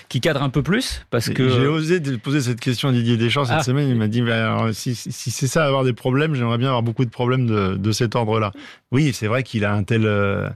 qu'il 0.09 0.21
cadre 0.21 0.43
un 0.43 0.49
peu 0.49 0.63
plus 0.63 1.05
parce 1.11 1.29
que 1.29 1.49
j'ai 1.49 1.67
osé 1.67 2.01
poser 2.19 2.41
cette 2.41 2.61
question 2.61 2.89
à 2.89 2.93
Didier 2.93 3.17
Deschamps 3.17 3.45
cette 3.45 3.57
ah. 3.59 3.63
semaine. 3.63 3.89
Il 3.89 3.97
m'a 3.97 4.09
dit 4.09 4.23
bah, 4.23 4.64
si, 4.73 4.95
c'est 4.95 5.47
ça, 5.47 5.65
avoir 5.65 5.85
des 5.85 5.93
problèmes, 5.93 6.35
j'aimerais 6.35 6.59
bien 6.59 6.69
avoir 6.69 6.83
beaucoup 6.83 7.05
de 7.05 7.11
problèmes 7.11 7.47
de, 7.47 7.93
cet 7.93 8.17
ordre-là. 8.17 8.53
Oui, 8.91 9.13
c'est 9.13 9.27
vrai 9.27 9.43
qu'il 9.43 9.65
a 9.65 9.73
un 9.73 9.83
tel, 9.83 10.05
euh, 10.07 10.49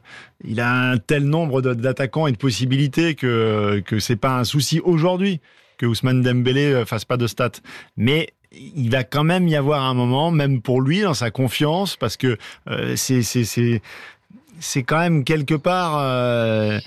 il 0.44 0.60
a 0.60 0.90
un 0.90 0.98
tel 0.98 1.24
nombre 1.24 1.60
d'attaquants 1.60 2.26
et 2.26 2.32
de 2.32 2.36
possibilités 2.36 3.14
que 3.14 3.82
que 3.84 3.98
c'est 3.98 4.16
pas 4.16 4.38
un 4.38 4.44
souci 4.44 4.80
aujourd'hui 4.80 5.40
que 5.76 5.86
Ousmane 5.86 6.22
Dembélé 6.22 6.72
euh, 6.72 6.84
fasse 6.84 7.04
pas 7.04 7.16
de 7.16 7.26
stats. 7.26 7.50
Mais 7.96 8.30
il 8.52 8.90
va 8.90 9.04
quand 9.04 9.24
même 9.24 9.46
y 9.46 9.56
avoir 9.56 9.84
un 9.84 9.94
moment, 9.94 10.30
même 10.30 10.60
pour 10.60 10.80
lui, 10.80 11.02
dans 11.02 11.14
sa 11.14 11.30
confiance, 11.30 11.96
parce 11.96 12.16
que 12.16 12.38
euh, 12.68 12.96
c'est 12.96 14.82
quand 14.82 14.98
même 14.98 15.22
quelque 15.24 15.54
part 15.54 16.82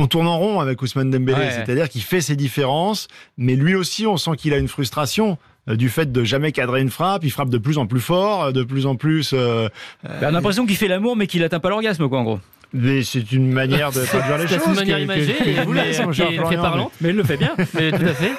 on 0.00 0.06
tourne 0.06 0.26
en 0.26 0.38
rond 0.38 0.60
avec 0.60 0.80
Ousmane 0.82 1.10
Dembélé, 1.10 1.50
c'est-à-dire 1.50 1.88
qu'il 1.88 2.02
fait 2.02 2.20
ses 2.20 2.36
différences, 2.36 3.08
mais 3.36 3.54
lui 3.54 3.74
aussi, 3.74 4.06
on 4.06 4.16
sent 4.16 4.32
qu'il 4.36 4.54
a 4.54 4.58
une 4.58 4.68
frustration 4.68 5.32
euh, 5.32 5.34
du 5.76 5.88
fait 5.88 6.10
de 6.10 6.24
jamais 6.24 6.52
cadrer 6.52 6.80
une 6.80 6.90
frappe, 6.90 7.24
il 7.24 7.30
frappe 7.30 7.50
de 7.50 7.58
plus 7.58 7.78
en 7.78 7.86
plus 7.86 8.00
fort, 8.00 8.44
euh, 8.44 8.52
de 8.52 8.62
plus 8.62 8.86
en 8.86 8.96
plus. 8.96 9.32
Euh, 9.32 9.68
bah, 10.02 10.10
on 10.22 10.26
a 10.26 10.30
l'impression 10.30 10.66
qu'il 10.66 10.76
fait 10.76 10.88
l'amour, 10.88 11.16
mais 11.16 11.26
qu'il 11.26 11.42
atteint 11.42 11.60
pas 11.60 11.70
l'orgasme, 11.70 12.08
quoi, 12.08 12.18
en 12.18 12.24
gros. 12.24 12.40
Mais 12.72 13.02
c'est 13.02 13.32
une 13.32 13.50
manière 13.50 13.92
de 13.92 14.04
traduire 14.04 14.38
les 14.38 14.46
choses. 14.46 14.58
C'est 14.62 14.70
une 14.70 14.74
manière 14.76 14.98
imagée, 14.98 15.36
mais, 15.40 16.56
parlante, 16.56 16.92
mais 17.00 17.10
il 17.10 17.16
le 17.16 17.24
fait 17.24 17.36
bien. 17.36 17.52
mais, 17.74 17.90
tout 17.90 18.04
à 18.04 18.14
fait. 18.14 18.32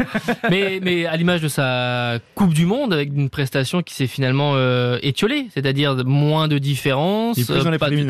Mais, 0.49 0.79
mais 0.81 1.05
à 1.05 1.15
l'image 1.17 1.41
de 1.41 1.47
sa 1.47 2.19
Coupe 2.35 2.53
du 2.53 2.65
Monde, 2.65 2.93
avec 2.93 3.09
une 3.09 3.29
prestation 3.29 3.81
qui 3.81 3.93
s'est 3.93 4.07
finalement 4.07 4.53
euh, 4.55 4.99
étiolée, 5.01 5.47
c'est-à-dire 5.53 5.95
moins 6.05 6.47
de 6.47 6.57
différence, 6.57 7.37
il 7.37 7.45
dans 7.45 7.69
les 7.69 7.77
pas 7.77 7.89
de, 7.89 8.07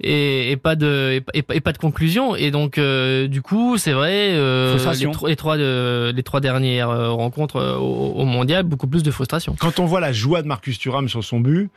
et, 0.00 0.52
et, 0.52 0.56
pas 0.56 0.76
de 0.76 1.22
et, 1.32 1.60
pas 1.60 1.72
de 1.72 1.78
conclusion. 1.78 2.36
Et 2.36 2.50
donc 2.50 2.78
euh, 2.78 3.26
du 3.28 3.42
coup, 3.42 3.78
c'est 3.78 3.92
vrai, 3.92 4.30
euh, 4.32 4.78
les, 5.26 5.36
trois 5.36 5.56
de, 5.56 6.12
les 6.14 6.22
trois 6.22 6.40
dernières 6.40 6.90
euh, 6.90 7.10
rencontres 7.10 7.56
euh, 7.56 7.76
au, 7.76 8.12
au, 8.12 8.24
mondial, 8.24 8.64
beaucoup 8.64 8.86
plus 8.86 9.02
de 9.02 9.10
frustration. 9.10 9.56
Quand 9.58 9.78
on 9.78 9.86
voit 9.86 10.00
la 10.00 10.12
joie 10.12 10.42
de 10.42 10.46
Marcus 10.46 10.78
Thuram 10.78 11.08
sur 11.08 11.24
son 11.24 11.40
but, 11.40 11.70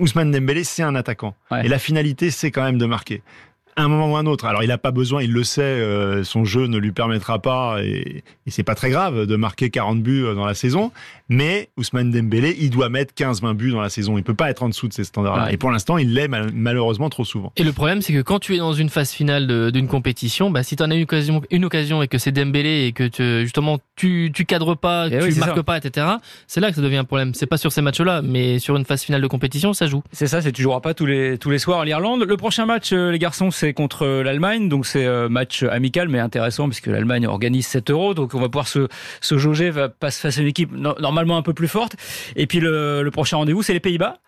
Ousmane 0.00 0.30
Dembélé, 0.30 0.64
c'est 0.64 0.82
un 0.82 0.94
attaquant. 0.94 1.34
Et 1.64 1.68
la 1.68 1.78
finalité, 1.78 2.30
c'est 2.30 2.50
quand 2.50 2.62
même 2.62 2.78
de 2.78 2.86
marquer 2.86 3.07
quê? 3.08 3.22
Un 3.82 3.88
moment 3.88 4.12
ou 4.12 4.16
un 4.16 4.26
autre. 4.26 4.44
Alors 4.44 4.62
il 4.62 4.68
n'a 4.68 4.78
pas 4.78 4.90
besoin, 4.90 5.22
il 5.22 5.32
le 5.32 5.44
sait, 5.44 5.62
euh, 5.62 6.24
son 6.24 6.44
jeu 6.44 6.66
ne 6.66 6.78
lui 6.78 6.92
permettra 6.92 7.40
pas, 7.40 7.78
et, 7.82 8.22
et 8.46 8.50
c'est 8.50 8.62
pas 8.62 8.74
très 8.74 8.90
grave 8.90 9.26
de 9.26 9.36
marquer 9.36 9.70
40 9.70 10.02
buts 10.02 10.24
dans 10.34 10.46
la 10.46 10.54
saison, 10.54 10.92
mais 11.28 11.68
Ousmane 11.76 12.10
Dembélé, 12.10 12.56
il 12.58 12.70
doit 12.70 12.88
mettre 12.88 13.12
15-20 13.14 13.54
buts 13.54 13.70
dans 13.70 13.80
la 13.80 13.90
saison. 13.90 14.16
Il 14.16 14.24
peut 14.24 14.34
pas 14.34 14.50
être 14.50 14.62
en 14.62 14.68
dessous 14.68 14.88
de 14.88 14.92
ces 14.92 15.04
standards-là. 15.04 15.52
Et 15.52 15.56
pour 15.56 15.70
l'instant, 15.70 15.98
il 15.98 16.14
l'est 16.14 16.28
malheureusement 16.28 17.10
trop 17.10 17.24
souvent. 17.24 17.52
Et 17.56 17.64
le 17.64 17.72
problème, 17.72 18.00
c'est 18.00 18.12
que 18.12 18.22
quand 18.22 18.38
tu 18.38 18.54
es 18.54 18.58
dans 18.58 18.72
une 18.72 18.88
phase 18.88 19.10
finale 19.10 19.70
d'une 19.72 19.88
compétition, 19.88 20.50
bah, 20.50 20.62
si 20.62 20.76
tu 20.76 20.82
en 20.82 20.90
as 20.90 20.94
une 20.94 21.02
occasion, 21.02 21.42
une 21.50 21.64
occasion 21.64 22.02
et 22.02 22.08
que 22.08 22.18
c'est 22.18 22.32
Dembélé 22.32 22.86
et 22.86 22.92
que 22.92 23.04
tu, 23.04 23.42
justement 23.42 23.78
tu, 23.96 24.30
tu 24.34 24.44
cadres 24.44 24.74
pas, 24.74 25.08
eh 25.10 25.18
tu 25.18 25.38
marques 25.38 25.62
pas, 25.62 25.76
etc., 25.76 26.06
c'est 26.46 26.60
là 26.60 26.70
que 26.70 26.76
ça 26.76 26.82
devient 26.82 26.96
un 26.96 27.04
problème. 27.04 27.34
C'est 27.34 27.46
pas 27.46 27.58
sur 27.58 27.72
ces 27.72 27.82
matchs-là, 27.82 28.22
mais 28.22 28.58
sur 28.58 28.76
une 28.76 28.84
phase 28.84 29.02
finale 29.02 29.20
de 29.20 29.26
compétition, 29.26 29.72
ça 29.72 29.86
joue. 29.86 30.02
C'est 30.12 30.26
ça, 30.26 30.40
c'est 30.40 30.52
tu 30.52 30.62
joueras 30.62 30.80
pas 30.80 30.94
tous 30.94 31.06
les, 31.06 31.36
tous 31.38 31.50
les 31.50 31.58
soirs 31.58 31.80
à 31.80 31.84
l'Irlande. 31.84 32.24
Le 32.24 32.36
prochain 32.36 32.64
match, 32.64 32.92
euh, 32.92 33.10
les 33.10 33.18
garçons, 33.18 33.50
c'est 33.50 33.67
contre 33.72 34.02
euh, 34.04 34.22
l'Allemagne. 34.22 34.68
Donc 34.68 34.86
c'est 34.86 35.06
euh, 35.06 35.28
match 35.28 35.62
amical, 35.62 36.08
mais 36.08 36.18
intéressant 36.18 36.68
puisque 36.68 36.86
l'Allemagne 36.86 37.26
organise 37.26 37.66
7 37.66 37.90
euros. 37.90 38.14
Donc 38.14 38.34
on 38.34 38.40
va 38.40 38.48
pouvoir 38.48 38.68
se, 38.68 38.88
se 39.20 39.38
jauger 39.38 39.72
face 40.00 40.24
à 40.38 40.40
une 40.40 40.46
équipe 40.46 40.72
normalement 40.72 41.36
un 41.36 41.42
peu 41.42 41.54
plus 41.54 41.68
forte. 41.68 41.96
Et 42.36 42.46
puis 42.46 42.60
le, 42.60 43.08
prochain 43.12 43.38
rendez-vous, 43.38 43.62
c'est 43.62 43.72
les 43.72 43.80
Pays-Bas. 43.80 44.18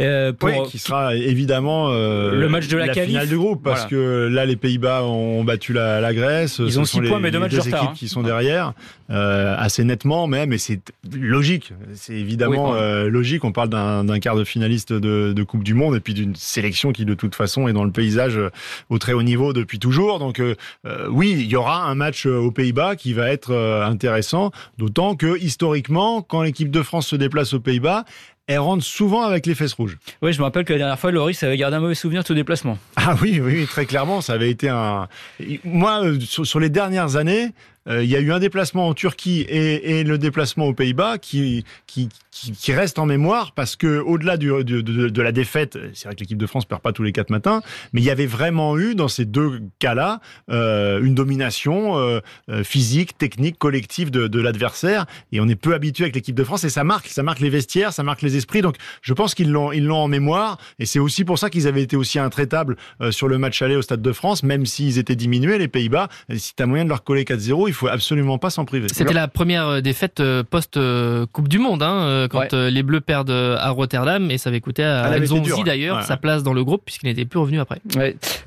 Euh, 0.00 0.32
pour, 0.32 0.68
qui 0.68 0.78
sera 0.78 1.14
évidemment 1.14 1.90
euh, 1.90 2.34
le 2.34 2.48
match 2.48 2.68
de 2.68 2.76
la, 2.76 2.86
la 2.86 2.94
finale 2.94 3.28
du 3.28 3.36
groupe, 3.36 3.62
parce 3.62 3.86
que 3.86 4.28
là, 4.30 4.46
les 4.46 4.56
Pays-Bas 4.56 5.04
ont 5.04 5.44
battu 5.44 5.72
la, 5.72 6.00
la 6.00 6.14
Grèce. 6.14 6.58
Ils 6.58 6.78
ont 6.80 6.84
six 6.84 7.00
points, 7.00 7.20
mais 7.20 7.30
deux 7.30 7.38
matchs 7.38 7.54
de 7.54 7.60
retard. 7.60 7.90
hein. 7.90 7.92
qui 7.94 8.08
sont 8.08 8.22
derrière, 8.22 8.72
euh, 9.10 9.54
assez 9.58 9.84
nettement 9.84 10.26
même, 10.26 10.52
et 10.52 10.58
c'est 10.58 10.80
logique. 11.12 11.72
C'est 11.94 12.14
évidemment 12.14 12.74
logique. 12.74 13.44
On 13.44 13.52
parle 13.52 13.68
d'un 13.68 14.20
quart 14.20 14.36
de 14.36 14.44
finaliste 14.44 14.92
de, 14.92 15.32
de, 15.32 15.42
Coupe 15.42 15.64
du 15.64 15.74
Monde 15.74 15.96
et 15.96 16.00
puis 16.00 16.14
d'une 16.14 16.34
sélection 16.34 16.92
qui, 16.92 17.04
de 17.04 17.14
toute 17.14 17.34
façon, 17.34 17.68
est 17.68 17.72
dans 17.72 17.84
le 17.84 17.90
paysage 17.90 18.38
au 18.88 18.98
très 18.98 19.12
haut 19.12 19.22
niveau 19.22 19.52
depuis 19.52 19.78
toujours. 19.78 20.18
Donc, 20.18 20.40
euh, 20.40 20.54
oui, 21.10 21.32
il 21.32 21.46
y 21.46 21.56
aura 21.56 21.84
un 21.84 21.94
match 21.94 22.26
aux 22.26 22.50
Pays-Bas 22.50 22.96
qui 22.96 23.12
va 23.12 23.30
être 23.30 23.54
intéressant, 23.84 24.50
d'autant 24.78 25.16
que 25.16 25.38
historiquement, 25.38 26.22
quand 26.22 26.42
l'équipe 26.42 26.70
de 26.70 26.82
France 26.82 27.06
se 27.06 27.16
déplace 27.16 27.54
aux 27.54 27.60
Pays-Bas, 27.60 28.04
elle 28.48 28.60
rentre 28.60 28.82
souvent 28.82 29.22
avec 29.22 29.44
les 29.46 29.54
fesses 29.54 29.74
rouges. 29.74 29.98
Oui, 30.22 30.32
je 30.32 30.38
me 30.38 30.44
rappelle 30.44 30.64
que 30.64 30.72
la 30.72 30.78
dernière 30.78 30.98
fois, 30.98 31.10
Loris 31.12 31.42
avait 31.42 31.58
gardé 31.58 31.76
un 31.76 31.80
mauvais 31.80 31.94
souvenir 31.94 32.22
de 32.22 32.26
ce 32.26 32.32
déplacement. 32.32 32.78
Ah 32.96 33.14
oui, 33.22 33.40
oui, 33.42 33.66
très 33.66 33.84
clairement, 33.84 34.22
ça 34.22 34.32
avait 34.32 34.50
été 34.50 34.70
un. 34.70 35.06
Moi, 35.64 36.02
sur 36.20 36.58
les 36.58 36.70
dernières 36.70 37.16
années, 37.16 37.44
euh, 37.44 37.50
il 37.88 38.04
y 38.04 38.16
a 38.16 38.20
eu 38.20 38.32
un 38.32 38.38
déplacement 38.38 38.88
en 38.88 38.94
Turquie 38.94 39.46
et, 39.48 40.04
le 40.04 40.18
déplacement 40.18 40.66
aux 40.66 40.74
Pays-Bas 40.74 41.18
qui, 41.18 41.64
qui, 41.86 42.72
reste 42.72 42.98
en 42.98 43.06
mémoire 43.06 43.52
parce 43.52 43.76
que 43.76 43.98
au-delà 43.98 44.36
de, 44.36 45.20
la 45.22 45.32
défaite, 45.32 45.78
c'est 45.94 46.06
vrai 46.06 46.14
que 46.14 46.20
l'équipe 46.20 46.38
de 46.38 46.46
France 46.46 46.64
perd 46.64 46.80
pas 46.80 46.92
tous 46.92 47.02
les 47.02 47.12
quatre 47.12 47.30
matins, 47.30 47.62
mais 47.92 48.00
il 48.00 48.04
y 48.04 48.10
avait 48.10 48.26
vraiment 48.26 48.78
eu 48.78 48.94
dans 48.94 49.08
ces 49.08 49.24
deux 49.24 49.60
cas-là 49.78 50.20
euh, 50.50 51.02
une 51.02 51.14
domination 51.14 51.98
euh, 51.98 52.20
euh 52.50 52.64
physique, 52.64 53.16
technique, 53.16 53.58
collective 53.58 54.10
de, 54.10 54.38
l'adversaire 54.40 55.06
et 55.32 55.40
on 55.40 55.48
est 55.48 55.56
peu 55.56 55.74
habitué 55.74 56.04
avec 56.04 56.14
l'équipe 56.14 56.34
de 56.34 56.44
France 56.44 56.64
et 56.64 56.70
ça 56.70 56.84
marque, 56.84 57.08
ça 57.08 57.22
marque 57.22 57.40
les 57.40 57.50
vestiaires, 57.50 57.92
ça 57.92 58.02
marque 58.02 58.22
les 58.22 58.36
esprits. 58.36 58.62
Donc 58.62 58.76
je 59.02 59.14
pense 59.14 59.34
qu'ils 59.34 59.50
l'ont 59.50 59.72
ils 59.72 59.84
l'ont 59.84 59.96
en 59.96 60.08
mémoire 60.08 60.58
et 60.78 60.86
c'est 60.86 60.98
aussi 60.98 61.24
pour 61.24 61.38
ça 61.38 61.50
qu'ils 61.50 61.66
avaient 61.66 61.82
été 61.82 61.96
aussi 61.96 62.18
intraitables 62.18 62.76
euh, 63.00 63.10
sur 63.10 63.28
le 63.28 63.38
match 63.38 63.62
aller 63.62 63.76
au 63.76 63.82
Stade 63.82 64.02
de 64.02 64.12
France, 64.12 64.42
même 64.42 64.66
s'ils 64.66 64.98
étaient 64.98 65.16
diminués 65.16 65.58
les 65.58 65.68
Pays-Bas. 65.68 66.08
Si 66.36 66.54
tu 66.54 66.62
as 66.62 66.66
moyen 66.66 66.84
de 66.84 66.90
leur 66.90 67.02
coller 67.02 67.24
4-0, 67.24 67.68
il 67.68 67.74
faut 67.74 67.77
absolument 67.86 68.38
pas 68.38 68.50
s'en 68.50 68.64
priver. 68.64 68.88
C'était 68.92 69.12
la 69.12 69.28
première 69.28 69.68
euh, 69.68 69.80
défaite 69.80 70.20
euh, 70.20 70.42
post 70.42 70.76
euh, 70.76 71.26
Coupe 71.32 71.48
du 71.48 71.58
Monde, 71.58 71.82
hein, 71.82 72.26
quand 72.30 72.52
les 72.52 72.82
Bleus 72.82 73.00
perdent 73.00 73.30
à 73.30 73.70
Rotterdam 73.70 74.30
et 74.30 74.38
ça 74.38 74.50
avait 74.50 74.60
coûté 74.60 74.82
à 74.82 75.04
ah, 75.04 75.18
Nzonzi 75.18 75.62
d'ailleurs 75.64 76.02
sa 76.02 76.16
place 76.16 76.42
dans 76.42 76.52
le 76.52 76.64
groupe 76.64 76.82
puisqu'il 76.84 77.06
n'était 77.06 77.24
plus 77.24 77.38
revenu 77.38 77.60
après. 77.60 77.80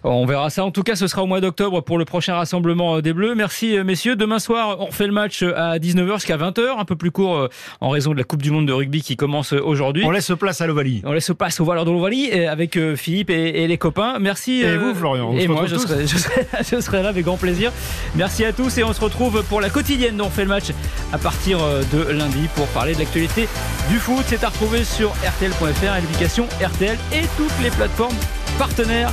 On 0.04 0.26
verra 0.26 0.50
ça. 0.50 0.66
En 0.66 0.72
tout 0.72 0.84
cas, 0.84 0.96
ce 0.96 1.08
sera 1.08 1.24
au 1.24 1.28
mois 1.28 1.42
d'octobre 1.42 1.82
pour 1.82 1.98
le 1.98 2.06
prochain 2.06 2.36
rassemblement 2.36 3.00
des 3.02 3.14
Bleus. 3.14 3.36
Merci 3.36 3.78
messieurs. 3.84 4.16
Demain 4.16 4.40
soir, 4.40 4.78
on 4.80 4.86
refait 4.86 5.08
le 5.08 5.14
match 5.14 5.44
à 5.44 5.78
19h 5.78 6.16
jusqu'à 6.16 6.38
20h, 6.38 6.80
un 6.80 6.86
peu 6.86 6.96
plus 6.96 7.12
court 7.12 7.50
en 7.80 7.90
raison 7.90 8.12
de 8.12 8.18
la 8.18 8.24
Coupe 8.24 8.42
du 8.42 8.52
Monde 8.52 8.68
de 8.68 8.74
rugby 8.74 9.02
qui 9.02 9.16
commence 9.16 9.54
aujourd'hui. 9.54 10.04
On 10.06 10.12
laisse 10.12 10.32
place 10.40 10.62
à 10.62 10.68
l'Ovalie. 10.68 11.02
On 11.06 11.12
laisse 11.12 11.32
place 11.38 11.60
au 11.60 11.66
valeurs 11.66 11.86
de 11.86 11.92
l'Ovalie 11.92 12.32
avec 12.32 12.78
Philippe 12.96 13.30
et, 13.30 13.68
les 13.68 13.78
copains. 13.78 14.18
Merci. 14.20 14.62
Et 14.62 14.78
vous, 14.78 14.96
Florian. 14.96 15.34
et 15.38 15.48
moi, 15.48 15.66
je 15.68 15.76
serai, 15.76 16.06
je 16.08 16.80
serai 16.82 17.04
là 17.04 17.10
avec 17.10 17.26
grand 17.26 17.38
plaisir. 17.38 17.72
Merci 18.16 18.46
à 18.46 18.54
tous 18.54 18.78
et 18.78 18.84
on 18.84 18.94
se 18.94 19.02
retrouve 19.02 19.21
pour 19.30 19.62
la 19.62 19.70
quotidienne 19.70 20.18
dont 20.18 20.26
on 20.26 20.30
fait 20.32 20.44
le 20.44 20.48
match 20.48 20.72
à 21.14 21.18
partir 21.20 21.62
euh, 21.62 21.84
de 21.94 22.12
lundi 22.12 22.48
pour 22.56 22.66
parler 22.68 22.94
de 22.96 23.00
l'actualité 23.00 23.48
du 23.90 24.00
foot. 24.00 24.24
C'est 24.28 24.44
à 24.44 24.50
retrouver 24.50 24.84
sur 24.84 25.12
RTL.fr, 25.12 25.84
l'application 25.84 26.48
RTL 26.60 26.98
et 27.14 27.22
toutes 27.38 27.60
les 27.62 27.70
plateformes 27.70 28.16
partenaires. 28.58 29.12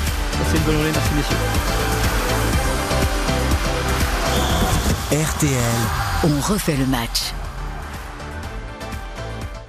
C'est 0.51 0.57
une 0.57 0.65
bonne 0.65 0.77
journée, 0.77 0.91
merci 0.95 1.11
messieurs. 1.15 1.37
RTL, 5.13 5.61
on 6.25 6.53
refait 6.53 6.77
le 6.77 6.87
match. 6.87 7.33